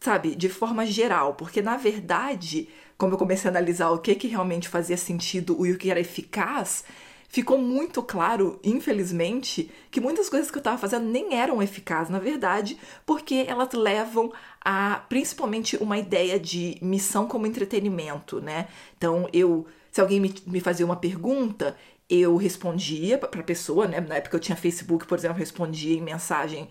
sabe, 0.00 0.34
de 0.34 0.48
forma 0.48 0.86
geral, 0.86 1.34
porque 1.34 1.62
na 1.62 1.76
verdade, 1.76 2.68
como 2.96 3.14
eu 3.14 3.18
comecei 3.18 3.48
a 3.48 3.52
analisar 3.52 3.90
o 3.90 3.98
que 3.98 4.14
que 4.14 4.28
realmente 4.28 4.68
fazia 4.68 4.96
sentido 4.96 5.66
e 5.66 5.72
o 5.72 5.78
que 5.78 5.90
era 5.90 6.00
eficaz, 6.00 6.84
ficou 7.32 7.56
muito 7.56 8.02
claro, 8.02 8.60
infelizmente, 8.62 9.70
que 9.90 10.02
muitas 10.02 10.28
coisas 10.28 10.50
que 10.50 10.58
eu 10.58 10.60
estava 10.60 10.76
fazendo 10.76 11.06
nem 11.06 11.34
eram 11.34 11.62
eficazes, 11.62 12.10
na 12.10 12.18
verdade, 12.18 12.76
porque 13.06 13.46
elas 13.48 13.72
levam 13.72 14.30
a 14.60 15.02
principalmente 15.08 15.78
uma 15.78 15.96
ideia 15.96 16.38
de 16.38 16.76
missão 16.82 17.26
como 17.26 17.46
entretenimento, 17.46 18.38
né? 18.38 18.68
Então, 18.98 19.26
eu, 19.32 19.66
se 19.90 19.98
alguém 20.00 20.20
me, 20.20 20.34
me 20.46 20.60
fazia 20.60 20.84
uma 20.84 20.96
pergunta, 20.96 21.74
eu 22.08 22.36
respondia 22.36 23.16
para 23.16 23.40
a 23.40 23.44
pessoa, 23.44 23.88
né? 23.88 23.98
Na 23.98 24.16
época 24.16 24.36
eu 24.36 24.40
tinha 24.40 24.54
Facebook, 24.54 25.06
por 25.06 25.16
exemplo, 25.16 25.38
respondia 25.38 25.96
em 25.96 26.02
mensagem 26.02 26.68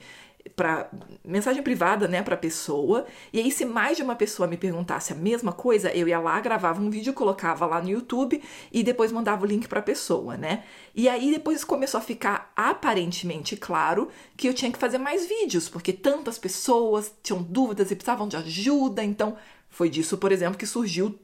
para 0.55 0.89
mensagem 1.24 1.62
privada, 1.63 2.07
né, 2.07 2.21
para 2.21 2.38
pessoa. 2.38 3.05
E 3.31 3.39
aí 3.39 3.51
se 3.51 3.65
mais 3.65 3.98
de 3.98 4.03
uma 4.03 4.15
pessoa 4.15 4.48
me 4.48 4.57
perguntasse 4.57 5.13
a 5.13 5.15
mesma 5.15 5.51
coisa, 5.51 5.91
eu 5.91 6.07
ia 6.07 6.19
lá, 6.19 6.39
gravava 6.39 6.81
um 6.81 6.89
vídeo, 6.89 7.13
colocava 7.13 7.65
lá 7.65 7.81
no 7.81 7.89
YouTube 7.89 8.41
e 8.71 8.83
depois 8.83 9.12
mandava 9.12 9.43
o 9.43 9.48
link 9.48 9.67
para 9.67 9.79
a 9.79 9.83
pessoa, 9.83 10.38
né? 10.38 10.63
E 10.95 11.07
aí 11.07 11.31
depois 11.31 11.63
começou 11.63 11.98
a 11.98 12.01
ficar 12.01 12.51
aparentemente 12.55 13.55
claro 13.55 14.10
que 14.36 14.48
eu 14.48 14.53
tinha 14.53 14.71
que 14.71 14.79
fazer 14.79 14.98
mais 14.98 15.25
vídeos, 15.25 15.69
porque 15.69 15.93
tantas 15.93 16.38
pessoas 16.38 17.13
tinham 17.24 17.41
dúvidas 17.41 17.91
e 17.91 17.95
precisavam 17.95 18.27
de 18.27 18.36
ajuda, 18.38 19.03
então 19.03 19.38
foi 19.69 19.89
disso, 19.89 20.17
por 20.17 20.31
exemplo, 20.31 20.57
que 20.57 20.65
surgiu 20.65 21.17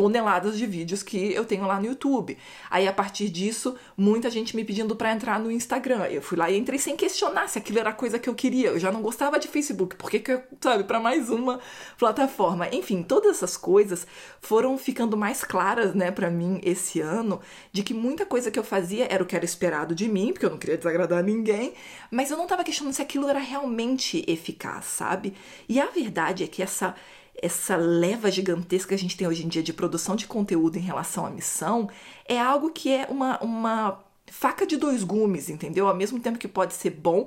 toneladas 0.00 0.56
de 0.56 0.64
vídeos 0.64 1.02
que 1.02 1.30
eu 1.34 1.44
tenho 1.44 1.66
lá 1.66 1.78
no 1.78 1.84
YouTube. 1.84 2.38
Aí 2.70 2.88
a 2.88 2.92
partir 2.92 3.28
disso, 3.28 3.76
muita 3.94 4.30
gente 4.30 4.56
me 4.56 4.64
pedindo 4.64 4.96
para 4.96 5.12
entrar 5.12 5.38
no 5.38 5.50
Instagram. 5.50 6.06
Eu 6.06 6.22
fui 6.22 6.38
lá 6.38 6.50
e 6.50 6.56
entrei 6.56 6.78
sem 6.78 6.96
questionar 6.96 7.48
se 7.48 7.58
aquilo 7.58 7.80
era 7.80 7.90
a 7.90 7.92
coisa 7.92 8.18
que 8.18 8.26
eu 8.26 8.34
queria. 8.34 8.68
Eu 8.68 8.78
já 8.78 8.90
não 8.90 9.02
gostava 9.02 9.38
de 9.38 9.46
Facebook, 9.46 9.96
porque 9.96 10.18
que 10.18 10.32
eu, 10.32 10.42
sabe, 10.58 10.84
para 10.84 10.98
mais 10.98 11.28
uma 11.28 11.60
plataforma. 11.98 12.66
Enfim, 12.72 13.02
todas 13.02 13.36
essas 13.36 13.58
coisas 13.58 14.06
foram 14.40 14.78
ficando 14.78 15.18
mais 15.18 15.44
claras, 15.44 15.94
né, 15.94 16.10
para 16.10 16.30
mim 16.30 16.62
esse 16.64 17.02
ano, 17.02 17.38
de 17.70 17.82
que 17.82 17.92
muita 17.92 18.24
coisa 18.24 18.50
que 18.50 18.58
eu 18.58 18.64
fazia 18.64 19.06
era 19.10 19.22
o 19.22 19.26
que 19.26 19.36
era 19.36 19.44
esperado 19.44 19.94
de 19.94 20.08
mim, 20.08 20.32
porque 20.32 20.46
eu 20.46 20.50
não 20.50 20.58
queria 20.58 20.78
desagradar 20.78 21.22
ninguém, 21.22 21.74
mas 22.10 22.30
eu 22.30 22.38
não 22.38 22.46
tava 22.46 22.64
questionando 22.64 22.94
se 22.94 23.02
aquilo 23.02 23.28
era 23.28 23.38
realmente 23.38 24.24
eficaz, 24.26 24.86
sabe? 24.86 25.34
E 25.68 25.78
a 25.78 25.86
verdade 25.86 26.42
é 26.42 26.46
que 26.46 26.62
essa 26.62 26.94
essa 27.34 27.76
leva 27.76 28.30
gigantesca 28.30 28.88
que 28.88 28.94
a 28.94 28.98
gente 28.98 29.16
tem 29.16 29.26
hoje 29.26 29.44
em 29.44 29.48
dia 29.48 29.62
de 29.62 29.72
produção 29.72 30.16
de 30.16 30.26
conteúdo 30.26 30.76
em 30.76 30.82
relação 30.82 31.26
à 31.26 31.30
missão 31.30 31.88
é 32.26 32.38
algo 32.40 32.70
que 32.70 32.92
é 32.92 33.06
uma, 33.08 33.38
uma 33.40 34.04
faca 34.30 34.66
de 34.66 34.76
dois 34.76 35.02
gumes, 35.02 35.48
entendeu? 35.48 35.88
Ao 35.88 35.94
mesmo 35.94 36.20
tempo 36.20 36.38
que 36.38 36.48
pode 36.48 36.74
ser 36.74 36.90
bom, 36.90 37.26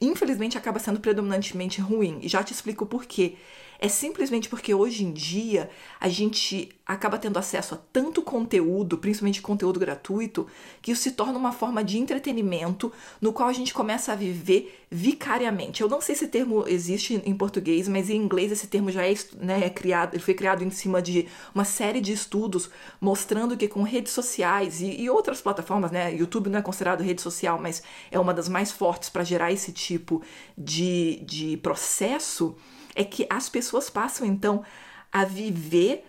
infelizmente 0.00 0.58
acaba 0.58 0.78
sendo 0.78 1.00
predominantemente 1.00 1.80
ruim. 1.80 2.18
E 2.22 2.28
já 2.28 2.42
te 2.42 2.52
explico 2.52 2.86
por 2.86 3.04
quê. 3.04 3.36
É 3.78 3.88
simplesmente 3.88 4.48
porque 4.48 4.74
hoje 4.74 5.04
em 5.04 5.12
dia 5.12 5.70
a 6.00 6.08
gente 6.08 6.70
acaba 6.86 7.18
tendo 7.18 7.38
acesso 7.38 7.74
a 7.74 7.78
tanto 7.92 8.22
conteúdo, 8.22 8.96
principalmente 8.96 9.42
conteúdo 9.42 9.80
gratuito, 9.80 10.46
que 10.80 10.92
isso 10.92 11.02
se 11.02 11.12
torna 11.12 11.36
uma 11.36 11.50
forma 11.50 11.82
de 11.82 11.98
entretenimento 11.98 12.92
no 13.20 13.32
qual 13.32 13.48
a 13.48 13.52
gente 13.52 13.74
começa 13.74 14.12
a 14.12 14.16
viver 14.16 14.86
vicariamente. 14.90 15.82
Eu 15.82 15.88
não 15.88 16.00
sei 16.00 16.14
se 16.14 16.24
esse 16.24 16.30
termo 16.30 16.64
existe 16.66 17.20
em 17.24 17.34
português, 17.34 17.88
mas 17.88 18.08
em 18.08 18.16
inglês 18.16 18.52
esse 18.52 18.66
termo 18.66 18.90
já 18.90 19.06
é, 19.06 19.14
né, 19.38 19.66
é 19.66 19.70
criado, 19.70 20.14
ele 20.14 20.22
foi 20.22 20.34
criado 20.34 20.62
em 20.62 20.70
cima 20.70 21.02
de 21.02 21.26
uma 21.54 21.64
série 21.64 22.00
de 22.00 22.12
estudos 22.12 22.70
mostrando 23.00 23.56
que 23.56 23.68
com 23.68 23.82
redes 23.82 24.12
sociais 24.12 24.80
e, 24.80 25.00
e 25.00 25.10
outras 25.10 25.40
plataformas, 25.40 25.90
né, 25.90 26.14
YouTube 26.14 26.48
não 26.48 26.58
é 26.58 26.62
considerado 26.62 27.02
rede 27.02 27.20
social, 27.20 27.58
mas 27.60 27.82
é 28.10 28.18
uma 28.18 28.32
das 28.32 28.48
mais 28.48 28.70
fortes 28.70 29.08
para 29.08 29.24
gerar 29.24 29.52
esse 29.52 29.72
tipo 29.72 30.22
de, 30.56 31.20
de 31.24 31.56
processo 31.58 32.56
é 32.96 33.04
que 33.04 33.26
as 33.30 33.48
pessoas 33.48 33.88
passam 33.88 34.26
então 34.26 34.64
a 35.12 35.24
viver 35.24 36.04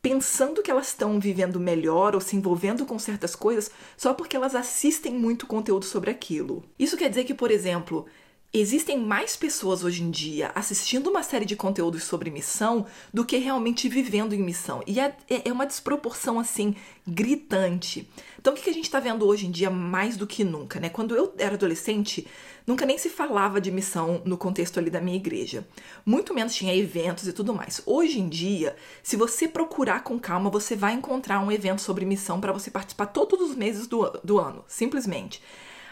pensando 0.00 0.62
que 0.62 0.70
elas 0.70 0.88
estão 0.88 1.18
vivendo 1.18 1.58
melhor 1.58 2.14
ou 2.14 2.20
se 2.20 2.36
envolvendo 2.36 2.84
com 2.84 2.98
certas 2.98 3.34
coisas 3.34 3.70
só 3.96 4.12
porque 4.12 4.36
elas 4.36 4.54
assistem 4.54 5.14
muito 5.14 5.46
conteúdo 5.46 5.84
sobre 5.84 6.10
aquilo. 6.10 6.62
Isso 6.78 6.96
quer 6.96 7.08
dizer 7.08 7.24
que, 7.24 7.34
por 7.34 7.50
exemplo, 7.50 8.06
existem 8.54 8.96
mais 8.96 9.36
pessoas 9.36 9.82
hoje 9.82 10.04
em 10.04 10.10
dia 10.12 10.52
assistindo 10.54 11.10
uma 11.10 11.24
série 11.24 11.44
de 11.44 11.56
conteúdos 11.56 12.04
sobre 12.04 12.30
missão 12.30 12.86
do 13.12 13.24
que 13.24 13.36
realmente 13.36 13.88
vivendo 13.88 14.32
em 14.32 14.42
missão. 14.42 14.80
E 14.86 15.00
é, 15.00 15.16
é, 15.28 15.48
é 15.48 15.52
uma 15.52 15.66
desproporção 15.66 16.38
assim 16.38 16.76
gritante. 17.04 18.08
Então, 18.38 18.52
o 18.52 18.56
que 18.56 18.70
a 18.70 18.72
gente 18.72 18.84
está 18.84 19.00
vendo 19.00 19.26
hoje 19.26 19.46
em 19.46 19.50
dia 19.50 19.70
mais 19.70 20.16
do 20.16 20.26
que 20.26 20.44
nunca, 20.44 20.78
né? 20.78 20.88
Quando 20.88 21.16
eu 21.16 21.34
era 21.36 21.54
adolescente, 21.54 22.26
nunca 22.64 22.86
nem 22.86 22.96
se 22.96 23.08
falava 23.08 23.60
de 23.60 23.72
missão 23.72 24.22
no 24.24 24.38
contexto 24.38 24.78
ali 24.78 24.88
da 24.88 25.00
minha 25.00 25.16
igreja. 25.16 25.66
Muito 26.06 26.32
menos 26.32 26.54
tinha 26.54 26.76
eventos 26.76 27.26
e 27.26 27.32
tudo 27.32 27.52
mais. 27.52 27.82
Hoje 27.84 28.20
em 28.20 28.28
dia, 28.28 28.76
se 29.02 29.16
você 29.16 29.48
procurar 29.48 30.04
com 30.04 30.18
calma, 30.18 30.48
você 30.48 30.76
vai 30.76 30.92
encontrar 30.92 31.40
um 31.40 31.50
evento 31.50 31.82
sobre 31.82 32.04
missão 32.04 32.40
para 32.40 32.52
você 32.52 32.70
participar 32.70 33.06
todos 33.06 33.40
os 33.40 33.56
meses 33.56 33.88
do, 33.88 34.08
do 34.22 34.38
ano, 34.38 34.64
simplesmente 34.68 35.42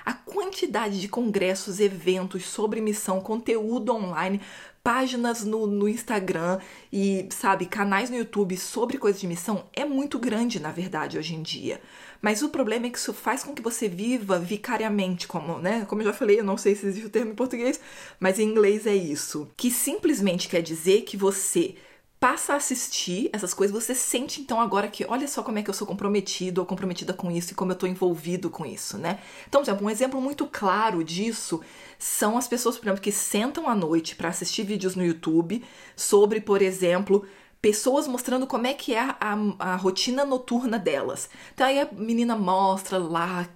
a 0.05 0.13
quantidade 0.13 1.01
de 1.01 1.09
congressos, 1.09 1.81
eventos 1.81 2.45
sobre 2.45 2.81
missão, 2.81 3.21
conteúdo 3.21 3.95
online, 3.95 4.41
páginas 4.83 5.45
no, 5.45 5.67
no 5.67 5.89
Instagram 5.89 6.59
e, 6.93 7.27
sabe, 7.31 7.67
canais 7.67 8.11
no 8.11 8.17
YouTube 8.17 8.57
sobre 8.57 8.99
coisas 8.99 9.21
de 9.21 9.27
missão 9.27 9.65
é 9.73 9.85
muito 9.85 10.19
grande, 10.19 10.59
na 10.59 10.73
verdade, 10.73 11.17
hoje 11.17 11.35
em 11.35 11.43
dia. 11.43 11.81
Mas 12.21 12.43
o 12.43 12.49
problema 12.49 12.87
é 12.87 12.91
que 12.91 12.99
isso 12.99 13.13
faz 13.13 13.45
com 13.45 13.55
que 13.55 13.63
você 13.63 13.89
viva 13.89 14.39
vicariamente, 14.39 15.27
como, 15.27 15.59
né? 15.59 15.85
Como 15.89 16.03
eu 16.03 16.07
já 16.07 16.13
falei, 16.13 16.41
eu 16.41 16.45
não 16.45 16.57
sei 16.57 16.75
se 16.75 16.87
existe 16.87 17.07
o 17.07 17.11
termo 17.11 17.33
em 17.33 17.37
português, 17.37 17.81
mas 18.19 18.39
em 18.39 18.49
inglês 18.49 18.87
é 18.87 18.95
isso. 18.95 19.49
Que 19.57 19.71
simplesmente 19.71 20.49
quer 20.49 20.63
dizer 20.63 21.03
que 21.03 21.17
você 21.17 21.77
passa 22.23 22.53
a 22.53 22.57
assistir 22.57 23.29
essas 23.33 23.53
coisas, 23.53 23.75
você 23.75 23.97
sente 23.97 24.41
então 24.41 24.61
agora 24.61 24.87
que 24.87 25.05
olha 25.09 25.27
só 25.27 25.43
como 25.43 25.59
é 25.59 25.63
que 25.65 25.69
eu 25.69 25.75
sou 25.75 25.85
comprometido 25.85 26.61
ou 26.61 26.65
comprometida 26.65 27.13
com 27.13 27.33
isso 27.33 27.51
e 27.51 27.55
como 27.57 27.73
eu 27.73 27.77
tô 27.77 27.85
envolvido 27.85 28.49
com 28.49 28.65
isso, 28.65 28.97
né? 28.97 29.19
Então, 29.49 29.61
por 29.61 29.65
exemplo, 29.65 29.87
um 29.89 29.91
exemplo 29.91 30.21
muito 30.21 30.47
claro 30.47 31.03
disso 31.03 31.61
são 31.99 32.39
as 32.39 32.47
pessoas, 32.47 32.79
por 32.79 32.87
exemplo, 32.87 33.03
que 33.03 33.11
sentam 33.11 33.69
à 33.69 33.75
noite 33.75 34.15
para 34.15 34.29
assistir 34.29 34.63
vídeos 34.63 34.95
no 34.95 35.05
YouTube 35.05 35.65
sobre, 35.97 36.41
por 36.41 36.63
exemplo, 36.63 37.27
pessoas 37.63 38.09
mostrando 38.09 38.45
como 38.45 38.67
é 38.67 38.75
que 38.75 38.93
é 38.93 38.99
a, 38.99 39.17
a, 39.21 39.73
a, 39.73 39.77
rotina 39.77 40.25
noturna 40.25 40.81
delas. 40.81 41.31
Então 41.55 41.65
aí 41.65 41.79
a 41.79 41.89
menina 41.93 42.35
mostra 42.35 42.99
lá, 42.99 43.49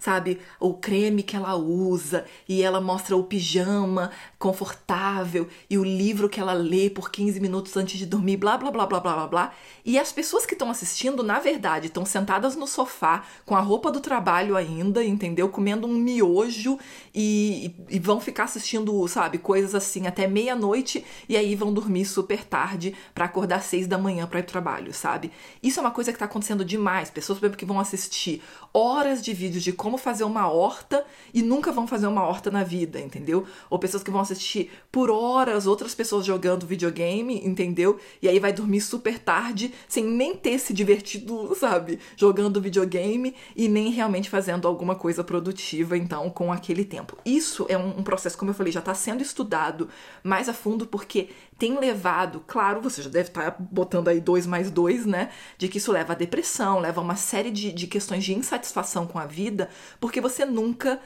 sabe, 0.00 0.40
o 0.58 0.74
creme 0.74 1.22
que 1.22 1.36
ela 1.36 1.54
usa, 1.54 2.24
e 2.48 2.60
ela 2.60 2.80
mostra 2.80 3.16
o 3.16 3.22
pijama 3.22 4.10
confortável 4.36 5.46
e 5.70 5.78
o 5.78 5.84
livro 5.84 6.28
que 6.28 6.40
ela 6.40 6.52
lê 6.52 6.90
por 6.90 7.08
15 7.08 7.38
minutos 7.38 7.76
antes 7.76 7.96
de 7.96 8.04
dormir, 8.04 8.36
blá 8.36 8.58
blá 8.58 8.72
blá 8.72 8.84
blá 8.84 8.98
blá 8.98 9.14
blá 9.14 9.26
blá. 9.28 9.52
E 9.84 9.96
as 9.96 10.10
pessoas 10.10 10.44
que 10.44 10.54
estão 10.54 10.68
assistindo, 10.68 11.22
na 11.22 11.38
verdade, 11.38 11.86
estão 11.86 12.04
sentadas 12.04 12.56
no 12.56 12.66
sofá 12.66 13.22
com 13.46 13.54
a 13.54 13.60
roupa 13.60 13.92
do 13.92 14.00
trabalho 14.00 14.56
ainda, 14.56 15.04
entendeu? 15.04 15.48
Comendo 15.48 15.86
um 15.86 15.94
miojo 15.94 16.80
e, 17.14 17.76
e 17.88 18.00
vão 18.00 18.20
ficar 18.20 18.44
assistindo, 18.44 19.06
sabe, 19.06 19.38
coisas 19.38 19.72
assim 19.72 20.08
até 20.08 20.26
meia-noite 20.26 21.04
e 21.28 21.36
aí 21.36 21.54
vão 21.54 21.72
dormir 21.72 22.04
super 22.04 22.42
tarde 22.44 22.92
para 23.14 23.26
acordar 23.26 23.51
acordar 23.52 23.56
às 23.56 23.64
seis 23.64 23.86
da 23.86 23.98
manhã 23.98 24.26
para 24.26 24.40
ir 24.40 24.42
pro 24.42 24.52
trabalho, 24.52 24.92
sabe? 24.94 25.30
Isso 25.62 25.78
é 25.78 25.82
uma 25.82 25.90
coisa 25.90 26.12
que 26.12 26.18
tá 26.18 26.24
acontecendo 26.24 26.64
demais. 26.64 27.10
Pessoas, 27.10 27.38
por 27.38 27.44
exemplo, 27.44 27.58
que 27.58 27.64
vão 27.64 27.78
assistir 27.78 28.42
horas 28.72 29.22
de 29.22 29.34
vídeos 29.34 29.62
de 29.62 29.72
como 29.72 29.98
fazer 29.98 30.24
uma 30.24 30.50
horta 30.50 31.04
e 31.34 31.42
nunca 31.42 31.70
vão 31.70 31.86
fazer 31.86 32.06
uma 32.06 32.22
horta 32.22 32.50
na 32.50 32.64
vida, 32.64 32.98
entendeu? 32.98 33.46
Ou 33.68 33.78
pessoas 33.78 34.02
que 34.02 34.10
vão 34.10 34.20
assistir 34.20 34.70
por 34.90 35.10
horas 35.10 35.66
outras 35.66 35.94
pessoas 35.94 36.24
jogando 36.24 36.66
videogame, 36.66 37.44
entendeu? 37.44 37.98
E 38.22 38.28
aí 38.28 38.38
vai 38.38 38.52
dormir 38.52 38.80
super 38.80 39.18
tarde 39.18 39.72
sem 39.86 40.04
nem 40.04 40.34
ter 40.34 40.58
se 40.58 40.72
divertido, 40.72 41.54
sabe? 41.58 41.98
Jogando 42.16 42.60
videogame 42.60 43.34
e 43.54 43.68
nem 43.68 43.90
realmente 43.90 44.30
fazendo 44.30 44.66
alguma 44.66 44.94
coisa 44.94 45.22
produtiva, 45.22 45.96
então, 45.96 46.30
com 46.30 46.50
aquele 46.50 46.84
tempo. 46.84 47.16
Isso 47.24 47.66
é 47.68 47.76
um, 47.76 48.02
processo, 48.02 48.38
como 48.38 48.50
eu 48.50 48.54
falei, 48.54 48.72
já 48.72 48.80
está 48.80 48.94
sendo 48.94 49.22
estudado 49.22 49.88
mais 50.22 50.48
a 50.48 50.54
fundo 50.54 50.86
porque 50.86 51.28
tem 51.58 51.78
levado, 51.78 52.42
claro, 52.46 52.80
você 52.80 53.02
já 53.02 53.10
deve 53.10 53.28
estar 53.28 53.50
tá 53.52 53.56
botando 53.58 54.08
aí 54.08 54.20
dois 54.20 54.46
mais 54.46 54.70
dois, 54.70 55.06
né? 55.06 55.30
De 55.58 55.68
que 55.68 55.78
isso 55.78 55.92
leva 55.92 56.12
a 56.12 56.16
depressão, 56.16 56.80
leva 56.80 57.00
a 57.00 57.04
uma 57.04 57.16
série 57.16 57.50
de, 57.50 57.70
de 57.70 57.86
questões 57.86 58.24
de 58.24 58.34
insatisfação 58.34 58.61
com 59.06 59.18
a 59.18 59.26
vida, 59.26 59.68
porque 60.00 60.20
você 60.20 60.44
nunca 60.44 61.00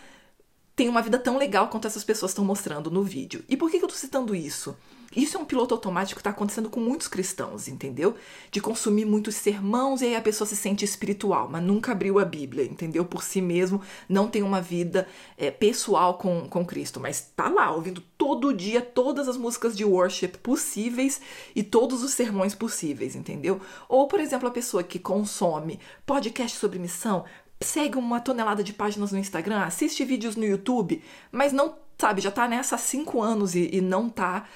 tem 0.76 0.88
uma 0.90 1.00
vida 1.00 1.18
tão 1.18 1.38
legal 1.38 1.68
quanto 1.68 1.86
essas 1.86 2.04
pessoas 2.04 2.32
estão 2.32 2.44
mostrando 2.44 2.90
no 2.90 3.02
vídeo. 3.02 3.42
E 3.48 3.56
por 3.56 3.70
que, 3.70 3.78
que 3.78 3.84
eu 3.84 3.88
tô 3.88 3.94
citando 3.94 4.34
isso? 4.34 4.76
Isso 5.14 5.38
é 5.38 5.40
um 5.40 5.44
piloto 5.46 5.74
automático 5.74 6.18
que 6.18 6.20
está 6.20 6.30
acontecendo 6.30 6.68
com 6.68 6.78
muitos 6.78 7.08
cristãos, 7.08 7.68
entendeu? 7.68 8.14
De 8.50 8.60
consumir 8.60 9.06
muitos 9.06 9.36
sermãos 9.36 10.02
e 10.02 10.06
aí 10.06 10.16
a 10.16 10.20
pessoa 10.20 10.46
se 10.46 10.54
sente 10.54 10.84
espiritual, 10.84 11.48
mas 11.50 11.62
nunca 11.62 11.92
abriu 11.92 12.18
a 12.18 12.24
Bíblia, 12.24 12.64
entendeu? 12.64 13.06
Por 13.06 13.22
si 13.22 13.40
mesmo, 13.40 13.80
não 14.06 14.28
tem 14.28 14.42
uma 14.42 14.60
vida 14.60 15.08
é, 15.38 15.50
pessoal 15.50 16.18
com, 16.18 16.46
com 16.46 16.66
Cristo, 16.66 17.00
mas 17.00 17.32
tá 17.34 17.48
lá 17.48 17.70
ouvindo 17.70 18.02
todo 18.18 18.52
dia 18.52 18.82
todas 18.82 19.28
as 19.28 19.38
músicas 19.38 19.74
de 19.74 19.84
worship 19.84 20.36
possíveis 20.42 21.20
e 21.54 21.62
todos 21.62 22.02
os 22.02 22.12
sermões 22.12 22.54
possíveis, 22.54 23.16
entendeu? 23.16 23.58
Ou, 23.88 24.06
por 24.08 24.20
exemplo, 24.20 24.46
a 24.46 24.52
pessoa 24.52 24.82
que 24.82 24.98
consome 24.98 25.80
podcast 26.04 26.58
sobre 26.58 26.78
missão, 26.78 27.24
segue 27.60 27.96
uma 27.96 28.20
tonelada 28.20 28.62
de 28.62 28.72
páginas 28.72 29.12
no 29.12 29.18
Instagram, 29.18 29.60
assiste 29.60 30.04
vídeos 30.04 30.36
no 30.36 30.44
YouTube, 30.44 31.02
mas 31.32 31.52
não, 31.52 31.76
sabe, 31.98 32.20
já 32.20 32.30
tá 32.30 32.46
nessa 32.46 32.74
há 32.74 32.78
cinco 32.78 33.22
anos 33.22 33.54
e, 33.54 33.70
e 33.72 33.80
não 33.80 34.08
tá 34.08 34.46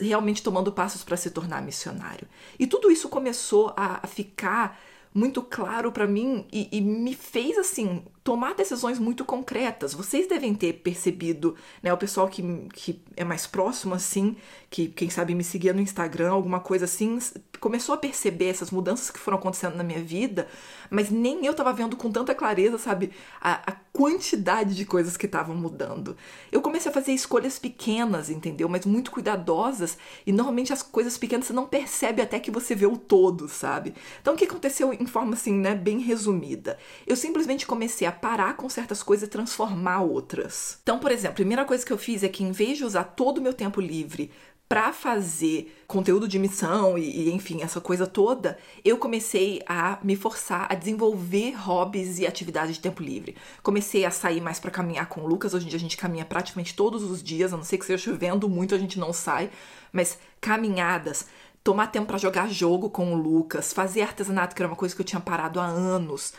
realmente 0.00 0.42
tomando 0.42 0.72
passos 0.72 1.04
para 1.04 1.16
se 1.16 1.30
tornar 1.30 1.62
missionário. 1.62 2.26
E 2.58 2.66
tudo 2.66 2.90
isso 2.90 3.08
começou 3.08 3.72
a, 3.76 4.00
a 4.02 4.06
ficar 4.06 4.80
muito 5.14 5.42
claro 5.42 5.92
para 5.92 6.06
mim 6.06 6.46
e, 6.52 6.68
e, 6.72 6.80
me 6.80 7.14
fez 7.14 7.58
assim 7.58 8.02
tomar 8.24 8.54
decisões 8.54 8.98
muito 8.98 9.24
concretas. 9.24 9.92
Vocês 9.94 10.28
devem 10.28 10.54
ter 10.54 10.74
percebido, 10.74 11.56
né? 11.82 11.92
O 11.92 11.96
pessoal 11.96 12.28
que, 12.28 12.42
que 12.72 13.02
é 13.16 13.24
mais 13.24 13.46
próximo, 13.46 13.94
assim, 13.94 14.36
que 14.70 14.88
quem 14.88 15.10
sabe 15.10 15.34
me 15.34 15.42
seguia 15.42 15.72
no 15.72 15.80
Instagram, 15.80 16.30
alguma 16.30 16.60
coisa 16.60 16.84
assim, 16.84 17.18
começou 17.60 17.94
a 17.94 17.98
perceber 17.98 18.46
essas 18.46 18.70
mudanças 18.70 19.10
que 19.10 19.18
foram 19.18 19.38
acontecendo 19.38 19.76
na 19.76 19.84
minha 19.84 20.02
vida, 20.02 20.48
mas 20.90 21.10
nem 21.10 21.44
eu 21.44 21.54
tava 21.54 21.72
vendo 21.72 21.96
com 21.96 22.10
tanta 22.10 22.34
clareza, 22.34 22.78
sabe, 22.78 23.10
a, 23.40 23.70
a 23.70 23.76
quantidade 23.92 24.74
de 24.74 24.84
coisas 24.84 25.16
que 25.16 25.26
estavam 25.26 25.54
mudando. 25.54 26.16
Eu 26.50 26.62
comecei 26.62 26.90
a 26.90 26.94
fazer 26.94 27.12
escolhas 27.12 27.58
pequenas, 27.58 28.30
entendeu? 28.30 28.68
Mas 28.68 28.86
muito 28.86 29.10
cuidadosas, 29.10 29.98
e 30.26 30.32
normalmente 30.32 30.72
as 30.72 30.82
coisas 30.82 31.18
pequenas 31.18 31.46
você 31.46 31.52
não 31.52 31.66
percebe 31.66 32.22
até 32.22 32.38
que 32.40 32.50
você 32.50 32.74
vê 32.74 32.86
o 32.86 32.96
todo, 32.96 33.48
sabe? 33.48 33.94
Então 34.20 34.34
o 34.34 34.36
que 34.36 34.44
aconteceu 34.44 34.92
em 34.92 35.06
forma 35.06 35.34
assim, 35.34 35.54
né, 35.54 35.74
bem 35.74 35.98
resumida? 35.98 36.78
Eu 37.06 37.16
simplesmente 37.16 37.66
comecei 37.66 38.06
a 38.06 38.11
parar 38.12 38.56
com 38.56 38.68
certas 38.68 39.02
coisas 39.02 39.26
e 39.26 39.30
transformar 39.30 40.02
outras. 40.02 40.78
Então, 40.82 40.98
por 40.98 41.10
exemplo, 41.10 41.32
a 41.32 41.34
primeira 41.34 41.64
coisa 41.64 41.84
que 41.84 41.92
eu 41.92 41.98
fiz 41.98 42.22
é 42.22 42.28
que 42.28 42.44
em 42.44 42.52
vez 42.52 42.78
de 42.78 42.84
usar 42.84 43.04
todo 43.04 43.38
o 43.38 43.42
meu 43.42 43.54
tempo 43.54 43.80
livre 43.80 44.30
para 44.72 44.90
fazer 44.90 45.84
conteúdo 45.86 46.26
de 46.26 46.38
missão 46.38 46.96
e, 46.96 47.28
e, 47.28 47.30
enfim, 47.30 47.60
essa 47.60 47.78
coisa 47.78 48.06
toda, 48.06 48.56
eu 48.82 48.96
comecei 48.96 49.60
a 49.66 49.98
me 50.02 50.16
forçar 50.16 50.66
a 50.70 50.74
desenvolver 50.74 51.52
hobbies 51.52 52.18
e 52.18 52.26
atividades 52.26 52.76
de 52.76 52.80
tempo 52.80 53.02
livre. 53.02 53.36
Comecei 53.62 54.06
a 54.06 54.10
sair 54.10 54.40
mais 54.40 54.58
para 54.58 54.70
caminhar 54.70 55.10
com 55.10 55.20
o 55.20 55.26
Lucas. 55.26 55.52
Hoje 55.52 55.66
em 55.66 55.68
dia 55.68 55.76
a 55.76 55.80
gente 55.80 55.98
caminha 55.98 56.24
praticamente 56.24 56.74
todos 56.74 57.02
os 57.02 57.22
dias, 57.22 57.52
a 57.52 57.56
não 57.58 57.64
ser 57.64 57.76
que 57.76 57.84
seja 57.84 58.02
chovendo 58.02 58.48
muito, 58.48 58.74
a 58.74 58.78
gente 58.78 58.98
não 58.98 59.12
sai, 59.12 59.50
mas 59.92 60.18
caminhadas, 60.40 61.26
tomar 61.62 61.88
tempo 61.88 62.06
para 62.06 62.16
jogar 62.16 62.48
jogo 62.48 62.88
com 62.88 63.12
o 63.12 63.14
Lucas, 63.14 63.74
fazer 63.74 64.00
artesanato, 64.00 64.56
que 64.56 64.62
era 64.62 64.70
uma 64.70 64.76
coisa 64.76 64.94
que 64.94 65.02
eu 65.02 65.06
tinha 65.06 65.20
parado 65.20 65.60
há 65.60 65.66
anos 65.66 66.32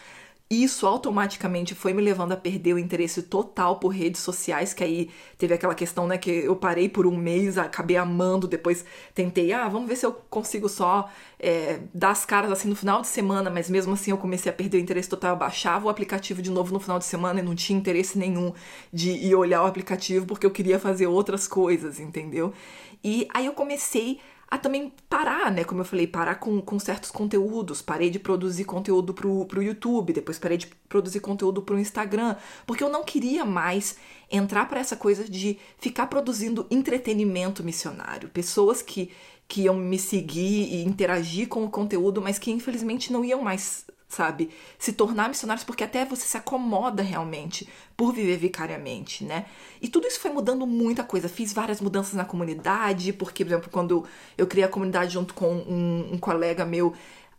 isso 0.49 0.85
automaticamente 0.85 1.73
foi 1.73 1.93
me 1.93 2.01
levando 2.01 2.31
a 2.33 2.37
perder 2.37 2.73
o 2.73 2.79
interesse 2.79 3.23
total 3.23 3.79
por 3.79 3.89
redes 3.89 4.21
sociais, 4.21 4.73
que 4.73 4.83
aí 4.83 5.09
teve 5.37 5.53
aquela 5.53 5.73
questão, 5.73 6.05
né, 6.05 6.17
que 6.17 6.29
eu 6.29 6.55
parei 6.55 6.87
por 6.87 7.07
um 7.07 7.15
mês, 7.17 7.57
acabei 7.57 7.97
amando, 7.97 8.47
depois 8.47 8.85
tentei, 9.15 9.51
ah, 9.51 9.67
vamos 9.67 9.87
ver 9.87 9.95
se 9.95 10.05
eu 10.05 10.13
consigo 10.29 10.69
só 10.69 11.09
é, 11.39 11.79
dar 11.93 12.11
as 12.11 12.25
caras 12.25 12.51
assim 12.51 12.69
no 12.69 12.75
final 12.75 13.01
de 13.01 13.07
semana, 13.07 13.49
mas 13.49 13.69
mesmo 13.69 13.93
assim 13.93 14.11
eu 14.11 14.17
comecei 14.17 14.51
a 14.51 14.55
perder 14.55 14.77
o 14.77 14.81
interesse 14.81 15.09
total, 15.09 15.31
eu 15.31 15.37
baixava 15.37 15.87
o 15.87 15.89
aplicativo 15.89 16.41
de 16.41 16.51
novo 16.51 16.71
no 16.71 16.79
final 16.79 16.99
de 16.99 17.05
semana 17.05 17.39
e 17.39 17.43
não 17.43 17.55
tinha 17.55 17.77
interesse 17.77 18.17
nenhum 18.17 18.53
de 18.91 19.11
ir 19.11 19.35
olhar 19.35 19.63
o 19.63 19.65
aplicativo 19.65 20.25
porque 20.25 20.45
eu 20.45 20.51
queria 20.51 20.77
fazer 20.77 21.07
outras 21.07 21.47
coisas, 21.47 21.99
entendeu? 21.99 22.53
E 23.03 23.27
aí 23.33 23.45
eu 23.45 23.53
comecei 23.53 24.19
a 24.53 24.57
também 24.59 24.93
parar, 25.09 25.51
né? 25.51 25.63
Como 25.63 25.81
eu 25.81 25.85
falei, 25.85 26.05
parar 26.05 26.35
com, 26.35 26.61
com 26.61 26.77
certos 26.77 27.09
conteúdos. 27.09 27.81
Parei 27.81 28.11
de 28.11 28.19
produzir 28.19 28.65
conteúdo 28.65 29.11
pro, 29.11 29.47
pro 29.47 29.63
YouTube, 29.63 30.13
depois 30.13 30.37
parei 30.37 30.59
de 30.59 30.67
produzir 30.87 31.21
conteúdo 31.21 31.63
pro 31.63 31.79
Instagram, 31.79 32.35
porque 32.67 32.83
eu 32.83 32.89
não 32.89 33.03
queria 33.03 33.43
mais 33.43 33.97
entrar 34.31 34.69
para 34.69 34.79
essa 34.79 34.95
coisa 34.95 35.23
de 35.23 35.57
ficar 35.79 36.05
produzindo 36.05 36.67
entretenimento 36.69 37.63
missionário. 37.63 38.29
Pessoas 38.29 38.83
que, 38.83 39.09
que 39.47 39.63
iam 39.63 39.75
me 39.75 39.97
seguir 39.97 40.71
e 40.71 40.85
interagir 40.85 41.47
com 41.47 41.63
o 41.63 41.69
conteúdo, 41.69 42.21
mas 42.21 42.37
que 42.37 42.51
infelizmente 42.51 43.11
não 43.11 43.25
iam 43.25 43.41
mais 43.41 43.87
sabe? 44.13 44.49
Se 44.77 44.93
tornar 44.93 45.27
missionários 45.27 45.63
porque 45.63 45.83
até 45.83 46.05
você 46.05 46.25
se 46.25 46.37
acomoda 46.37 47.01
realmente 47.01 47.67
por 47.97 48.13
viver 48.13 48.37
vicariamente, 48.37 49.23
né? 49.23 49.45
E 49.81 49.87
tudo 49.87 50.07
isso 50.07 50.19
foi 50.19 50.31
mudando 50.31 50.65
muita 50.65 51.03
coisa. 51.03 51.27
Fiz 51.27 51.51
várias 51.53 51.81
mudanças 51.81 52.13
na 52.13 52.25
comunidade, 52.25 53.13
porque, 53.13 53.43
por 53.43 53.51
exemplo, 53.51 53.69
quando 53.71 54.05
eu 54.37 54.47
criei 54.47 54.65
a 54.65 54.69
comunidade 54.69 55.13
junto 55.13 55.33
com 55.33 55.51
um, 55.53 56.13
um 56.13 56.17
colega 56.17 56.65
meu, 56.65 56.93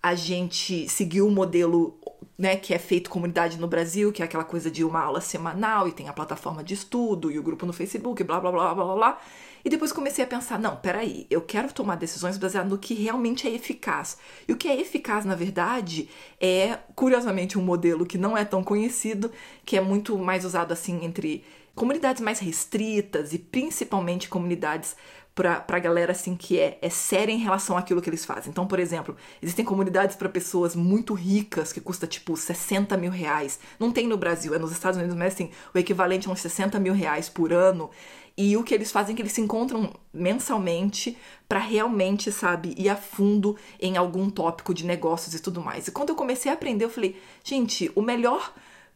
a 0.04 0.14
gente 0.14 0.86
seguiu 0.86 1.26
o 1.26 1.30
modelo 1.30 1.98
né, 2.36 2.56
que 2.56 2.74
é 2.74 2.78
feito 2.78 3.08
comunidade 3.08 3.58
no 3.58 3.66
Brasil, 3.66 4.12
que 4.12 4.20
é 4.20 4.26
aquela 4.26 4.44
coisa 4.44 4.70
de 4.70 4.84
uma 4.84 5.00
aula 5.00 5.18
semanal 5.18 5.88
e 5.88 5.92
tem 5.92 6.10
a 6.10 6.12
plataforma 6.12 6.62
de 6.62 6.74
estudo 6.74 7.32
e 7.32 7.38
o 7.38 7.42
grupo 7.42 7.64
no 7.64 7.72
Facebook, 7.72 8.22
blá 8.22 8.38
blá 8.38 8.52
blá 8.52 8.74
blá 8.74 8.84
blá 8.84 8.94
blá. 8.94 9.20
E 9.64 9.70
depois 9.70 9.92
comecei 9.92 10.22
a 10.22 10.26
pensar, 10.26 10.58
não, 10.58 10.76
peraí, 10.76 11.26
eu 11.30 11.40
quero 11.40 11.72
tomar 11.72 11.96
decisões 11.96 12.36
baseadas 12.36 12.70
no 12.70 12.76
que 12.76 12.92
realmente 12.92 13.48
é 13.48 13.54
eficaz. 13.54 14.18
E 14.46 14.52
o 14.52 14.58
que 14.58 14.68
é 14.68 14.78
eficaz, 14.78 15.24
na 15.24 15.34
verdade, 15.34 16.06
é, 16.38 16.78
curiosamente, 16.94 17.58
um 17.58 17.62
modelo 17.62 18.04
que 18.04 18.18
não 18.18 18.36
é 18.36 18.44
tão 18.44 18.62
conhecido, 18.62 19.32
que 19.64 19.74
é 19.74 19.80
muito 19.80 20.18
mais 20.18 20.44
usado 20.44 20.72
assim 20.72 21.02
entre 21.02 21.42
comunidades 21.74 22.20
mais 22.20 22.40
restritas 22.40 23.32
e 23.32 23.38
principalmente 23.38 24.28
comunidades 24.28 24.94
pra, 25.34 25.60
pra 25.60 25.78
galera 25.78 26.12
assim 26.12 26.36
que 26.36 26.58
é, 26.58 26.78
é 26.80 26.88
séria 26.88 27.32
em 27.32 27.38
relação 27.38 27.76
àquilo 27.76 28.00
que 28.00 28.08
eles 28.08 28.24
fazem. 28.24 28.50
Então, 28.50 28.66
por 28.66 28.78
exemplo, 28.78 29.16
existem 29.42 29.64
comunidades 29.64 30.16
para 30.16 30.28
pessoas 30.28 30.76
muito 30.76 31.12
ricas 31.14 31.72
que 31.72 31.80
custa 31.80 32.06
tipo 32.06 32.36
60 32.36 32.96
mil 32.96 33.10
reais. 33.10 33.58
Não 33.78 33.90
tem 33.90 34.06
no 34.06 34.16
Brasil, 34.16 34.54
é 34.54 34.58
nos 34.58 34.72
Estados 34.72 34.98
Unidos, 34.98 35.16
mas 35.16 35.34
assim, 35.34 35.50
o 35.74 35.78
equivalente 35.78 36.28
a 36.28 36.30
uns 36.32 36.40
60 36.40 36.78
mil 36.78 36.94
reais 36.94 37.28
por 37.28 37.52
ano. 37.52 37.90
E 38.36 38.56
o 38.56 38.64
que 38.64 38.74
eles 38.74 38.90
fazem 38.90 39.12
é 39.12 39.16
que 39.16 39.22
eles 39.22 39.32
se 39.32 39.40
encontram 39.40 39.92
mensalmente 40.12 41.16
para 41.48 41.60
realmente, 41.60 42.32
sabe, 42.32 42.74
ir 42.76 42.88
a 42.88 42.96
fundo 42.96 43.56
em 43.80 43.96
algum 43.96 44.28
tópico 44.28 44.74
de 44.74 44.84
negócios 44.84 45.34
e 45.34 45.40
tudo 45.40 45.60
mais. 45.60 45.86
E 45.86 45.92
quando 45.92 46.08
eu 46.08 46.16
comecei 46.16 46.50
a 46.50 46.54
aprender, 46.54 46.84
eu 46.84 46.90
falei, 46.90 47.20
gente, 47.44 47.92
o 47.94 48.02
melhor 48.02 48.52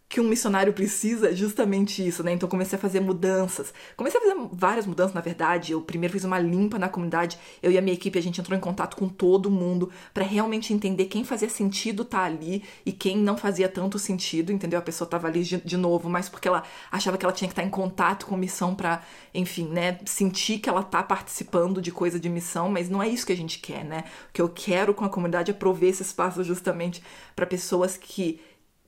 que 0.08 0.20
um 0.20 0.24
missionário 0.24 0.72
precisa 0.72 1.30
é 1.30 1.34
justamente 1.34 2.06
isso, 2.06 2.22
né? 2.22 2.32
Então 2.32 2.48
comecei 2.48 2.78
a 2.78 2.80
fazer 2.80 2.98
mudanças. 3.00 3.74
Comecei 3.94 4.18
a 4.18 4.24
fazer 4.24 4.48
várias 4.52 4.86
mudanças, 4.86 5.12
na 5.12 5.20
verdade. 5.20 5.72
Eu 5.72 5.82
primeiro 5.82 6.14
fiz 6.14 6.24
uma 6.24 6.38
limpa 6.38 6.78
na 6.78 6.88
comunidade. 6.88 7.38
Eu 7.62 7.70
e 7.70 7.76
a 7.76 7.82
minha 7.82 7.92
equipe, 7.92 8.18
a 8.18 8.22
gente 8.22 8.40
entrou 8.40 8.56
em 8.56 8.60
contato 8.60 8.96
com 8.96 9.06
todo 9.06 9.50
mundo 9.50 9.90
para 10.14 10.24
realmente 10.24 10.72
entender 10.72 11.04
quem 11.06 11.24
fazia 11.24 11.48
sentido 11.50 12.04
estar 12.04 12.20
tá 12.20 12.24
ali 12.24 12.64
e 12.86 12.92
quem 12.92 13.18
não 13.18 13.36
fazia 13.36 13.68
tanto 13.68 13.98
sentido, 13.98 14.50
entendeu? 14.50 14.78
A 14.78 14.82
pessoa 14.82 15.08
tava 15.08 15.28
ali 15.28 15.44
de, 15.44 15.58
de 15.58 15.76
novo, 15.76 16.08
mas 16.08 16.26
porque 16.26 16.48
ela 16.48 16.62
achava 16.90 17.18
que 17.18 17.26
ela 17.26 17.34
tinha 17.34 17.48
que 17.48 17.52
estar 17.52 17.64
em 17.64 17.70
contato 17.70 18.24
com 18.24 18.34
missão 18.34 18.74
para, 18.74 19.02
enfim, 19.34 19.68
né, 19.68 19.98
sentir 20.06 20.58
que 20.58 20.70
ela 20.70 20.82
tá 20.82 21.02
participando 21.02 21.82
de 21.82 21.92
coisa 21.92 22.18
de 22.18 22.30
missão, 22.30 22.70
mas 22.70 22.88
não 22.88 23.02
é 23.02 23.08
isso 23.08 23.26
que 23.26 23.32
a 23.32 23.36
gente 23.36 23.58
quer, 23.58 23.84
né? 23.84 24.04
O 24.30 24.32
que 24.32 24.40
eu 24.40 24.48
quero 24.48 24.94
com 24.94 25.04
a 25.04 25.08
comunidade 25.10 25.50
é 25.50 25.54
prover 25.54 25.90
esse 25.90 26.02
espaço 26.02 26.42
justamente 26.42 27.02
para 27.36 27.44
pessoas 27.44 27.98
que 27.98 28.40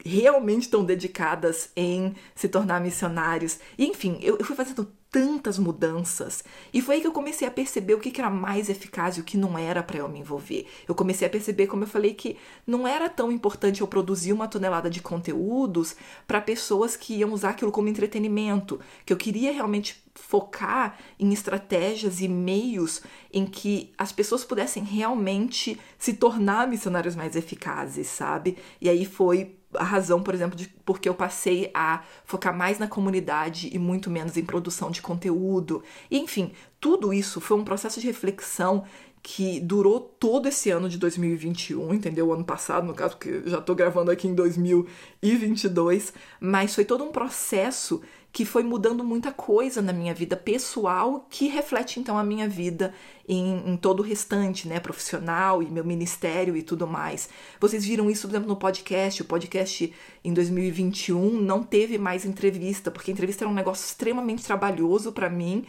realmente 0.05 0.63
estão 0.63 0.85
dedicadas 0.85 1.71
em 1.77 2.15
se 2.35 2.49
tornar 2.49 2.81
missionários. 2.81 3.59
E, 3.77 3.87
enfim, 3.87 4.19
eu, 4.23 4.37
eu 4.39 4.45
fui 4.45 4.57
fazendo 4.57 4.89
tantas 5.11 5.59
mudanças. 5.59 6.45
E 6.73 6.81
foi 6.81 6.97
aí 6.97 7.01
que 7.01 7.07
eu 7.07 7.13
comecei 7.13 7.47
a 7.47 7.51
perceber 7.51 7.95
o 7.95 7.99
que, 7.99 8.11
que 8.11 8.21
era 8.21 8.31
mais 8.31 8.69
eficaz 8.69 9.17
e 9.17 9.21
o 9.21 9.25
que 9.25 9.37
não 9.37 9.59
era 9.59 9.83
para 9.83 9.99
eu 9.99 10.09
me 10.09 10.21
envolver. 10.21 10.67
Eu 10.87 10.95
comecei 10.95 11.27
a 11.27 11.31
perceber, 11.31 11.67
como 11.67 11.83
eu 11.83 11.89
falei, 11.89 12.15
que 12.15 12.37
não 12.67 12.87
era 12.87 13.09
tão 13.09 13.33
importante 13.33 13.81
eu 13.81 13.89
produzir 13.89 14.33
uma 14.33 14.47
tonelada 14.47 14.89
de 14.89 15.03
conteúdos 15.03 15.97
para 16.27 16.41
pessoas 16.41 16.97
que 16.97 17.15
iam 17.15 17.33
usar 17.33 17.51
aquilo 17.51 17.73
como 17.73 17.89
entretenimento, 17.89 18.79
que 19.05 19.13
eu 19.13 19.17
queria 19.17 19.53
realmente 19.53 20.01
focar 20.15 20.99
em 21.19 21.33
estratégias 21.33 22.21
e 22.21 22.29
meios 22.29 23.03
em 23.33 23.47
que 23.47 23.93
as 23.99 24.13
pessoas 24.13 24.45
pudessem 24.45 24.85
realmente 24.85 25.81
se 25.99 26.15
tornar 26.15 26.69
missionários 26.69 27.17
mais 27.17 27.35
eficazes, 27.35 28.07
sabe? 28.07 28.57
E 28.81 28.89
aí 28.89 29.05
foi 29.05 29.60
a 29.75 29.85
razão, 29.85 30.23
por 30.23 30.35
exemplo, 30.35 30.57
de 30.57 30.69
porque 30.85 31.09
eu 31.09 31.15
passei 31.15 31.71
a 31.73 32.03
focar 32.25 32.57
mais 32.57 32.79
na 32.79 32.89
comunidade 32.89 33.71
e 33.73 33.79
muito 33.79 34.11
menos 34.11 34.37
em 34.37 34.45
produção 34.45 34.91
de 34.91 35.01
conteúdo. 35.01 35.83
E, 36.11 36.19
enfim, 36.19 36.53
tudo 36.81 37.13
isso 37.13 37.41
foi 37.41 37.57
um 37.57 37.65
processo 37.65 38.01
de 38.01 38.07
reflexão 38.07 38.85
que 39.23 39.61
durou 39.61 40.01
todo 40.01 40.49
esse 40.49 40.71
ano 40.71 40.89
de 40.89 40.97
2021, 40.97 41.93
entendeu? 41.93 42.29
O 42.29 42.33
ano 42.33 42.45
passado, 42.45 42.87
no 42.87 42.95
caso, 42.95 43.17
porque 43.17 43.43
já 43.45 43.61
tô 43.61 43.75
gravando 43.75 44.11
aqui 44.11 44.27
em 44.27 44.35
2022, 44.35 46.15
mas 46.41 46.75
foi 46.75 46.85
todo 46.85 47.05
um 47.05 47.13
processo 47.13 48.01
que 48.33 48.45
foi 48.45 48.63
mudando 48.63 49.03
muita 49.03 49.33
coisa 49.33 49.83
na 49.83 49.93
minha 49.93 50.15
vida 50.15 50.37
pessoal, 50.37 51.27
que 51.29 51.49
reflete 51.49 51.99
então 51.99 52.17
a 52.17 52.23
minha 52.23 52.49
vida 52.49 52.95
em, 53.29 53.73
em, 53.73 53.77
todo 53.77 54.01
o 54.01 54.03
restante, 54.03 54.69
né, 54.69 54.79
profissional 54.79 55.63
e 55.63 55.67
meu 55.67 55.85
ministério 55.85 56.57
e 56.57 56.63
tudo 56.63 56.87
mais. 56.87 57.29
Vocês 57.61 57.85
viram 57.85 58.11
isso, 58.11 58.27
por 58.27 58.35
exemplo, 58.35 58.49
no 58.49 58.57
podcast. 58.57 59.23
O 59.23 59.25
podcast 59.25 59.93
em 60.23 60.33
2021 60.33 61.41
não 61.41 61.63
teve 61.63 61.99
mais 61.99 62.25
entrevista, 62.25 62.91
porque 62.91 63.11
entrevista 63.11 63.45
era 63.45 63.51
um 63.51 63.55
negócio 63.55 63.85
extremamente 63.85 64.45
trabalhoso 64.45 65.13
para 65.13 65.29
mim 65.29 65.67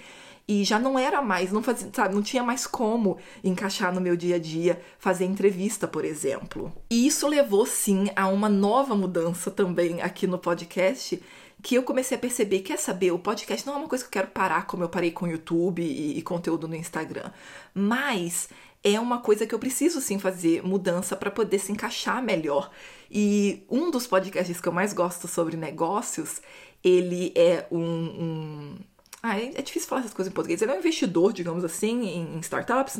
e 0.47 0.63
já 0.63 0.77
não 0.77 0.97
era 0.97 1.21
mais, 1.21 1.51
não 1.51 1.63
fazia, 1.63 1.89
sabe, 1.93 2.13
não 2.13 2.21
tinha 2.21 2.43
mais 2.43 2.67
como 2.67 3.17
encaixar 3.43 3.93
no 3.93 4.01
meu 4.01 4.17
dia 4.17 4.35
a 4.35 4.39
dia 4.39 4.81
fazer 4.99 5.25
entrevista, 5.25 5.87
por 5.87 6.03
exemplo. 6.03 6.73
E 6.89 7.07
isso 7.07 7.27
levou 7.27 7.65
sim 7.65 8.09
a 8.15 8.27
uma 8.27 8.49
nova 8.49 8.95
mudança 8.95 9.49
também 9.49 10.01
aqui 10.01 10.27
no 10.27 10.37
podcast, 10.37 11.21
que 11.61 11.75
eu 11.75 11.83
comecei 11.83 12.17
a 12.17 12.19
perceber, 12.19 12.59
quer 12.61 12.77
saber, 12.77 13.11
o 13.11 13.19
podcast 13.19 13.65
não 13.65 13.75
é 13.75 13.77
uma 13.77 13.87
coisa 13.87 14.03
que 14.03 14.07
eu 14.07 14.21
quero 14.21 14.27
parar 14.31 14.65
como 14.65 14.83
eu 14.83 14.89
parei 14.89 15.11
com 15.11 15.25
o 15.25 15.29
YouTube 15.29 15.81
e, 15.81 16.17
e 16.17 16.21
conteúdo 16.21 16.67
no 16.67 16.75
Instagram, 16.75 17.31
mas 17.73 18.49
é 18.83 18.99
uma 18.99 19.19
coisa 19.19 19.45
que 19.45 19.53
eu 19.53 19.59
preciso 19.59 20.01
sim 20.01 20.17
fazer 20.17 20.63
mudança 20.63 21.15
para 21.15 21.29
poder 21.29 21.59
se 21.59 21.71
encaixar 21.71 22.21
melhor. 22.23 22.71
E 23.09 23.63
um 23.69 23.91
dos 23.91 24.07
podcasts 24.07 24.59
que 24.59 24.67
eu 24.67 24.73
mais 24.73 24.91
gosto 24.91 25.27
sobre 25.27 25.55
negócios, 25.55 26.41
ele 26.83 27.31
é 27.35 27.67
um, 27.71 27.79
um 27.79 28.77
ah, 29.21 29.39
é, 29.39 29.51
é, 29.53 29.61
difícil 29.61 29.87
falar 29.87 30.01
essas 30.01 30.13
coisas 30.13 30.31
em 30.31 30.33
português. 30.33 30.61
Ele 30.61 30.71
é 30.71 30.75
um 30.75 30.79
investidor, 30.79 31.31
digamos 31.31 31.63
assim, 31.63 32.07
em, 32.07 32.39
startups, 32.39 32.97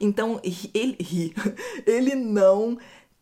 então 0.00 0.40
ele, 0.74 1.34
ele 1.86 2.14
não 2.16 2.76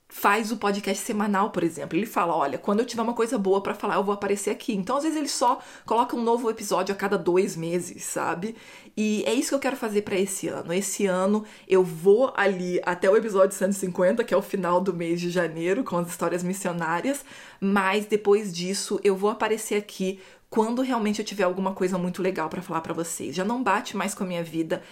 faz 0.08 0.52
o 0.52 0.56
podcast 0.56 1.02
semanal, 1.04 1.50
por 1.50 1.62
exemplo. 1.62 1.98
Ele 1.98 2.06
fala: 2.06 2.34
olha, 2.34 2.58
quando 2.58 2.80
eu 2.80 2.86
tiver 2.86 3.02
uma 3.02 3.14
coisa 3.14 3.36
boa 3.36 3.60
para 3.60 3.74
falar, 3.74 3.96
eu 3.96 4.04
vou 4.04 4.14
aparecer 4.14 4.50
aqui. 4.50 4.74
Então, 4.74 4.96
às 4.96 5.02
vezes, 5.02 5.18
ele 5.18 5.28
só 5.28 5.58
coloca 5.84 6.16
um 6.16 6.22
novo 6.22 6.48
episódio 6.48 6.94
a 6.94 6.96
cada 6.96 7.18
dois 7.18 7.56
meses, 7.56 8.04
sabe? 8.04 8.56
E 8.96 9.22
é 9.26 9.34
isso 9.34 9.50
que 9.50 9.54
eu 9.54 9.60
quero 9.60 9.76
fazer 9.76 10.02
para 10.02 10.16
esse 10.16 10.48
ano. 10.48 10.72
Esse 10.72 11.06
ano 11.06 11.44
eu 11.68 11.82
vou 11.82 12.32
ali 12.36 12.80
até 12.84 13.10
o 13.10 13.16
episódio 13.16 13.56
150, 13.56 14.24
que 14.24 14.32
é 14.32 14.36
o 14.36 14.42
final 14.42 14.80
do 14.80 14.94
mês 14.94 15.20
de 15.20 15.30
janeiro, 15.30 15.84
com 15.84 15.98
as 15.98 16.08
histórias 16.08 16.42
missionárias. 16.42 17.24
Mas 17.60 18.06
depois 18.06 18.52
disso, 18.52 18.98
eu 19.04 19.16
vou 19.16 19.30
aparecer 19.30 19.74
aqui 19.74 20.20
quando 20.48 20.80
realmente 20.80 21.18
eu 21.18 21.24
tiver 21.24 21.44
alguma 21.44 21.74
coisa 21.74 21.98
muito 21.98 22.22
legal 22.22 22.48
para 22.48 22.62
falar 22.62 22.80
para 22.80 22.94
vocês. 22.94 23.34
Já 23.34 23.44
não 23.44 23.62
bate 23.62 23.96
mais 23.96 24.14
com 24.14 24.24
a 24.24 24.26
minha 24.26 24.44
vida 24.44 24.82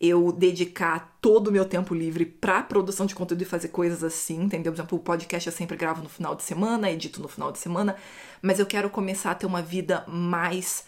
eu 0.00 0.32
dedicar 0.32 1.18
todo 1.20 1.48
o 1.48 1.52
meu 1.52 1.64
tempo 1.64 1.94
livre 1.94 2.24
para 2.24 2.62
produção 2.62 3.04
de 3.04 3.14
conteúdo 3.14 3.42
e 3.42 3.44
fazer 3.44 3.68
coisas 3.68 4.02
assim, 4.02 4.42
entendeu? 4.44 4.72
Por 4.72 4.78
exemplo, 4.78 4.98
o 4.98 5.02
podcast 5.02 5.46
eu 5.46 5.52
sempre 5.52 5.76
gravo 5.76 6.02
no 6.02 6.08
final 6.08 6.34
de 6.34 6.42
semana, 6.42 6.90
edito 6.90 7.20
no 7.20 7.28
final 7.28 7.52
de 7.52 7.58
semana, 7.58 7.94
mas 8.40 8.58
eu 8.58 8.64
quero 8.64 8.88
começar 8.88 9.32
a 9.32 9.34
ter 9.34 9.44
uma 9.44 9.60
vida 9.60 10.02
mais 10.08 10.84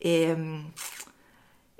é, 0.00 0.36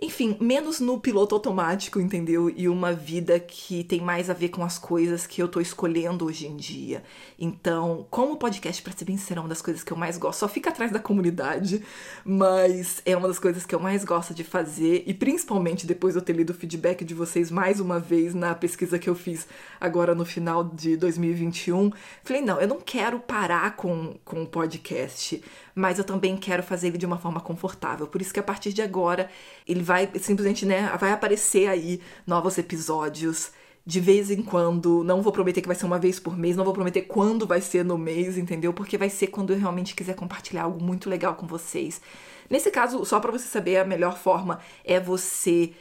enfim, 0.02 0.36
menos 0.40 0.80
no 0.80 0.98
piloto 0.98 1.36
automático, 1.36 2.00
entendeu? 2.00 2.50
E 2.50 2.68
uma 2.68 2.92
vida 2.92 3.38
que 3.38 3.84
tem 3.84 4.00
mais 4.00 4.28
a 4.28 4.34
ver 4.34 4.48
com 4.48 4.64
as 4.64 4.76
coisas 4.76 5.28
que 5.28 5.40
eu 5.40 5.46
tô 5.46 5.60
escolhendo 5.60 6.24
hoje 6.24 6.48
em 6.48 6.56
dia. 6.56 7.04
Então, 7.38 8.04
como 8.10 8.36
podcast, 8.36 8.82
pra 8.82 8.92
ser 8.92 9.04
bem 9.04 9.16
sincero, 9.16 9.38
é 9.38 9.42
uma 9.44 9.48
das 9.48 9.62
coisas 9.62 9.84
que 9.84 9.92
eu 9.92 9.96
mais 9.96 10.18
gosto. 10.18 10.40
Só 10.40 10.48
fica 10.48 10.70
atrás 10.70 10.90
da 10.90 10.98
comunidade, 10.98 11.84
mas 12.24 13.00
é 13.06 13.16
uma 13.16 13.28
das 13.28 13.38
coisas 13.38 13.64
que 13.64 13.72
eu 13.72 13.78
mais 13.78 14.04
gosto 14.04 14.34
de 14.34 14.42
fazer. 14.42 15.04
E 15.06 15.14
principalmente 15.14 15.86
depois 15.86 16.14
de 16.14 16.18
eu 16.18 16.24
ter 16.24 16.32
lido 16.32 16.50
o 16.50 16.54
feedback 16.54 17.04
de 17.04 17.14
vocês 17.14 17.48
mais 17.48 17.78
uma 17.78 18.00
vez 18.00 18.34
na 18.34 18.56
pesquisa 18.56 18.98
que 18.98 19.08
eu 19.08 19.14
fiz 19.14 19.46
agora 19.80 20.16
no 20.16 20.24
final 20.24 20.64
de 20.64 20.96
2021. 20.96 21.92
Falei, 22.24 22.42
não, 22.42 22.60
eu 22.60 22.66
não 22.66 22.80
quero 22.80 23.20
parar 23.20 23.76
com, 23.76 24.16
com 24.24 24.42
o 24.42 24.46
podcast, 24.48 25.40
mas 25.74 25.98
eu 25.98 26.04
também 26.04 26.37
quero 26.37 26.62
fazer 26.62 26.88
ele 26.88 26.98
de 26.98 27.06
uma 27.06 27.18
forma 27.18 27.40
confortável. 27.40 28.06
Por 28.06 28.20
isso 28.20 28.32
que 28.32 28.40
a 28.40 28.42
partir 28.42 28.72
de 28.72 28.82
agora 28.82 29.30
ele 29.66 29.82
vai 29.82 30.11
simplesmente, 30.20 30.66
né, 30.66 30.90
vai 30.98 31.12
aparecer 31.12 31.68
aí 31.68 32.00
novos 32.26 32.58
episódios 32.58 33.50
de 33.85 34.00
vez 34.00 34.30
em 34.30 34.42
quando. 34.42 35.02
Não 35.04 35.22
vou 35.22 35.32
prometer 35.32 35.61
que 35.61 35.66
vai 35.66 35.76
ser 35.76 35.87
uma 35.87 35.98
vez 35.98 36.20
por 36.20 36.37
mês, 36.37 36.56
não 36.56 36.64
vou 36.64 36.74
prometer 36.74 37.02
quando 37.02 37.46
vai 37.46 37.61
ser 37.61 37.85
no 37.85 37.98
mês, 37.98 38.38
entendeu? 38.38 38.72
Porque 38.72 38.96
vai 38.96 39.11
ser 39.11 39.28
quando 39.28 39.52
eu 39.52 39.58
realmente 39.58 39.94
quiser 39.94 40.14
compartilhar 40.14 40.64
algo 40.64 40.82
muito 40.82 41.11
legal 41.11 41.35
com 41.35 41.46
vocês. 41.46 42.00
Nesse 42.48 42.70
caso, 42.70 43.04
só 43.04 43.18
para 43.18 43.32
você 43.32 43.46
saber, 43.46 43.78
a 43.78 43.85
melhor 43.85 44.18
forma 44.18 44.61
é 44.85 45.00
você 45.00 45.72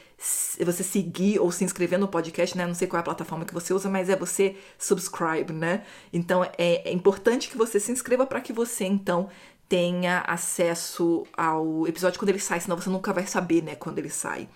você 0.64 0.84
seguir 0.84 1.40
ou 1.40 1.50
se 1.50 1.64
inscrever 1.64 1.98
no 1.98 2.06
podcast, 2.06 2.56
né? 2.56 2.64
Não 2.64 2.74
sei 2.74 2.86
qual 2.86 2.98
é 2.98 3.00
a 3.00 3.04
plataforma 3.04 3.44
que 3.44 3.52
você 3.52 3.74
usa, 3.74 3.90
mas 3.90 4.08
é 4.08 4.14
você 4.14 4.56
subscribe, 4.78 5.52
né? 5.52 5.82
Então 6.12 6.44
é, 6.44 6.88
é 6.88 6.92
importante 6.92 7.50
que 7.50 7.58
você 7.58 7.80
se 7.80 7.90
inscreva 7.90 8.24
para 8.24 8.40
que 8.40 8.52
você 8.52 8.84
então 8.84 9.28
tenha 9.72 10.22
acesso 10.26 11.26
ao 11.34 11.88
episódio 11.88 12.18
quando 12.18 12.28
ele 12.28 12.38
sai, 12.38 12.60
senão 12.60 12.76
você 12.76 12.90
nunca 12.90 13.10
vai 13.10 13.26
saber, 13.26 13.62
né, 13.62 13.74
quando 13.74 13.98
ele 13.98 14.10
sai. 14.10 14.46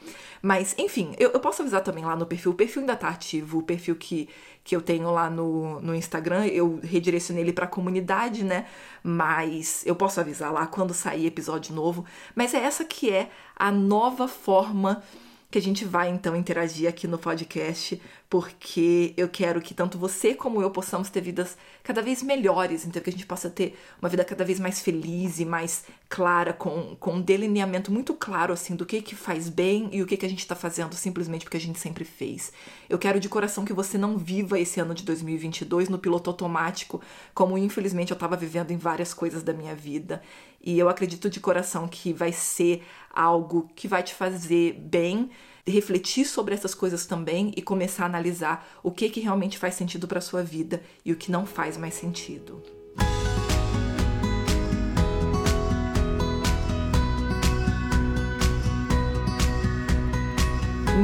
Mas, 0.42 0.74
enfim, 0.76 1.14
eu, 1.18 1.30
eu 1.30 1.40
posso 1.40 1.62
avisar 1.62 1.82
também 1.82 2.04
lá 2.04 2.14
no 2.14 2.26
perfil. 2.26 2.52
O 2.52 2.54
perfil 2.54 2.82
ainda 2.82 2.94
tá 2.94 3.08
ativo, 3.08 3.60
o 3.60 3.62
perfil 3.62 3.96
que, 3.96 4.28
que 4.62 4.76
eu 4.76 4.82
tenho 4.82 5.10
lá 5.10 5.30
no, 5.30 5.80
no 5.80 5.94
Instagram, 5.94 6.44
eu 6.48 6.78
redirecionei 6.82 7.42
ele 7.42 7.54
pra 7.54 7.66
comunidade, 7.66 8.44
né? 8.44 8.66
Mas 9.02 9.82
eu 9.86 9.96
posso 9.96 10.20
avisar 10.20 10.52
lá 10.52 10.66
quando 10.66 10.92
sair 10.92 11.24
episódio 11.24 11.74
novo. 11.74 12.04
Mas 12.34 12.52
é 12.52 12.58
essa 12.58 12.84
que 12.84 13.10
é 13.10 13.30
a 13.56 13.72
nova 13.72 14.28
forma 14.28 15.02
que 15.50 15.58
a 15.58 15.62
gente 15.62 15.84
vai 15.84 16.08
então 16.08 16.34
interagir 16.34 16.88
aqui 16.88 17.06
no 17.06 17.18
podcast, 17.18 18.00
porque 18.28 19.14
eu 19.16 19.28
quero 19.28 19.60
que 19.60 19.72
tanto 19.72 19.96
você 19.96 20.34
como 20.34 20.60
eu 20.60 20.70
possamos 20.70 21.08
ter 21.08 21.20
vidas 21.20 21.56
cada 21.84 22.02
vez 22.02 22.22
melhores, 22.22 22.84
então 22.84 23.00
que 23.00 23.08
a 23.08 23.12
gente 23.12 23.26
possa 23.26 23.48
ter 23.48 23.78
uma 24.02 24.08
vida 24.08 24.24
cada 24.24 24.44
vez 24.44 24.58
mais 24.58 24.80
feliz 24.80 25.38
e 25.38 25.44
mais 25.44 25.84
clara, 26.08 26.52
com, 26.52 26.96
com 26.96 27.14
um 27.14 27.20
delineamento 27.20 27.92
muito 27.92 28.12
claro 28.14 28.52
assim 28.52 28.74
do 28.74 28.84
que 28.84 29.00
que 29.00 29.14
faz 29.14 29.48
bem 29.48 29.88
e 29.92 30.02
o 30.02 30.06
que 30.06 30.16
que 30.16 30.26
a 30.26 30.28
gente 30.28 30.40
está 30.40 30.56
fazendo 30.56 30.94
simplesmente 30.94 31.44
porque 31.44 31.56
a 31.56 31.60
gente 31.60 31.78
sempre 31.78 32.04
fez. 32.04 32.52
Eu 32.90 32.98
quero 32.98 33.20
de 33.20 33.28
coração 33.28 33.64
que 33.64 33.72
você 33.72 33.96
não 33.96 34.18
viva 34.18 34.58
esse 34.58 34.80
ano 34.80 34.94
de 34.94 35.04
2022 35.04 35.88
no 35.88 35.98
piloto 35.98 36.28
automático, 36.28 37.00
como 37.32 37.56
infelizmente 37.56 38.10
eu 38.10 38.16
estava 38.16 38.36
vivendo 38.36 38.72
em 38.72 38.76
várias 38.76 39.14
coisas 39.14 39.44
da 39.44 39.52
minha 39.52 39.74
vida. 39.74 40.20
E 40.60 40.76
eu 40.76 40.88
acredito 40.88 41.30
de 41.30 41.38
coração 41.38 41.86
que 41.86 42.12
vai 42.12 42.32
ser 42.32 42.82
algo 43.16 43.68
que 43.74 43.88
vai 43.88 44.02
te 44.02 44.14
fazer 44.14 44.74
bem, 44.74 45.30
refletir 45.66 46.26
sobre 46.26 46.54
essas 46.54 46.74
coisas 46.74 47.06
também 47.06 47.52
e 47.56 47.62
começar 47.62 48.04
a 48.04 48.06
analisar 48.06 48.68
o 48.82 48.90
que 48.90 49.08
que 49.08 49.20
realmente 49.20 49.58
faz 49.58 49.74
sentido 49.74 50.06
para 50.06 50.20
sua 50.20 50.42
vida 50.42 50.82
e 51.04 51.12
o 51.12 51.16
que 51.16 51.32
não 51.32 51.46
faz 51.46 51.76
mais 51.76 51.94
sentido. 51.94 52.75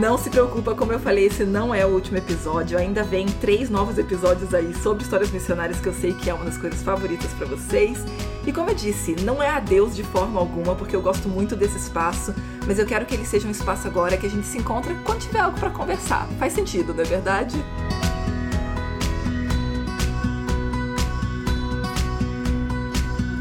Não 0.00 0.16
se 0.16 0.30
preocupa, 0.30 0.74
como 0.74 0.90
eu 0.90 0.98
falei, 0.98 1.26
esse 1.26 1.44
não 1.44 1.74
é 1.74 1.84
o 1.84 1.90
último 1.90 2.16
episódio. 2.16 2.78
Ainda 2.78 3.02
vem 3.02 3.26
três 3.26 3.68
novos 3.68 3.98
episódios 3.98 4.54
aí 4.54 4.74
sobre 4.74 5.02
histórias 5.02 5.30
missionárias 5.30 5.80
que 5.80 5.86
eu 5.86 5.92
sei 5.92 6.14
que 6.14 6.30
é 6.30 6.34
uma 6.34 6.46
das 6.46 6.56
coisas 6.56 6.82
favoritas 6.82 7.30
para 7.34 7.46
vocês. 7.46 7.98
E 8.46 8.52
como 8.52 8.70
eu 8.70 8.74
disse, 8.74 9.14
não 9.22 9.42
é 9.42 9.50
adeus 9.50 9.94
de 9.94 10.02
forma 10.02 10.40
alguma, 10.40 10.74
porque 10.74 10.96
eu 10.96 11.02
gosto 11.02 11.28
muito 11.28 11.54
desse 11.54 11.76
espaço, 11.76 12.34
mas 12.66 12.78
eu 12.78 12.86
quero 12.86 13.04
que 13.04 13.14
ele 13.14 13.26
seja 13.26 13.46
um 13.46 13.50
espaço 13.50 13.86
agora 13.86 14.16
que 14.16 14.26
a 14.26 14.30
gente 14.30 14.46
se 14.46 14.56
encontra 14.56 14.94
quando 15.04 15.20
tiver 15.20 15.40
algo 15.40 15.60
para 15.60 15.68
conversar. 15.68 16.26
Faz 16.38 16.54
sentido, 16.54 16.94
não 16.94 17.02
é 17.02 17.06
verdade? 17.06 17.62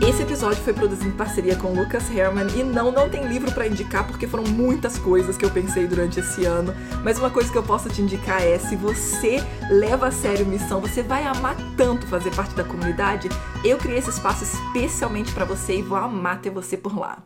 Esse 0.02 0.24
episódio 0.24 0.64
foi 0.64 0.74
produzido 0.74 1.10
em 1.10 1.16
parceria 1.16 1.56
com 1.56 1.74
Lucas 1.74 2.10
Herman 2.10 2.48
e 2.56 2.64
não, 2.64 2.92
não 2.92 3.08
tem 3.08 3.28
livro 3.28 3.52
para 3.52 3.68
indicar 3.68 4.08
porque 4.08 4.28
foram 4.28 4.44
muitas 4.46 4.98
coisas 4.98 5.38
que 5.38 5.46
eu 5.46 5.52
pensei 5.52 5.86
durante 5.86 6.20
esse 6.20 6.44
ano. 6.44 6.74
Mas 7.04 7.20
uma 7.20 7.30
coisa 7.30 7.52
que 7.52 7.58
eu 7.58 7.62
posso 7.62 7.88
te 7.88 8.02
indicar 8.02 8.42
é: 8.42 8.58
se 8.58 8.76
você 8.76 9.38
leva 9.70 10.08
a 10.08 10.12
sério 10.12 10.44
missão, 10.46 10.82
você 10.82 11.04
vai 11.04 11.24
amar 11.24 11.56
tanto 11.78 12.08
fazer 12.08 12.34
parte 12.36 12.56
da 12.56 12.64
comunidade. 12.64 13.30
Eu 13.64 13.78
criei 13.78 14.00
esse 14.00 14.10
espaço 14.10 14.44
especialmente 14.44 15.32
para 15.34 15.46
você 15.46 15.78
e 15.78 15.82
vou 15.84 15.98
amar 15.98 16.42
ter 16.42 16.50
você 16.50 16.76
por 16.76 16.98
lá. 16.98 17.24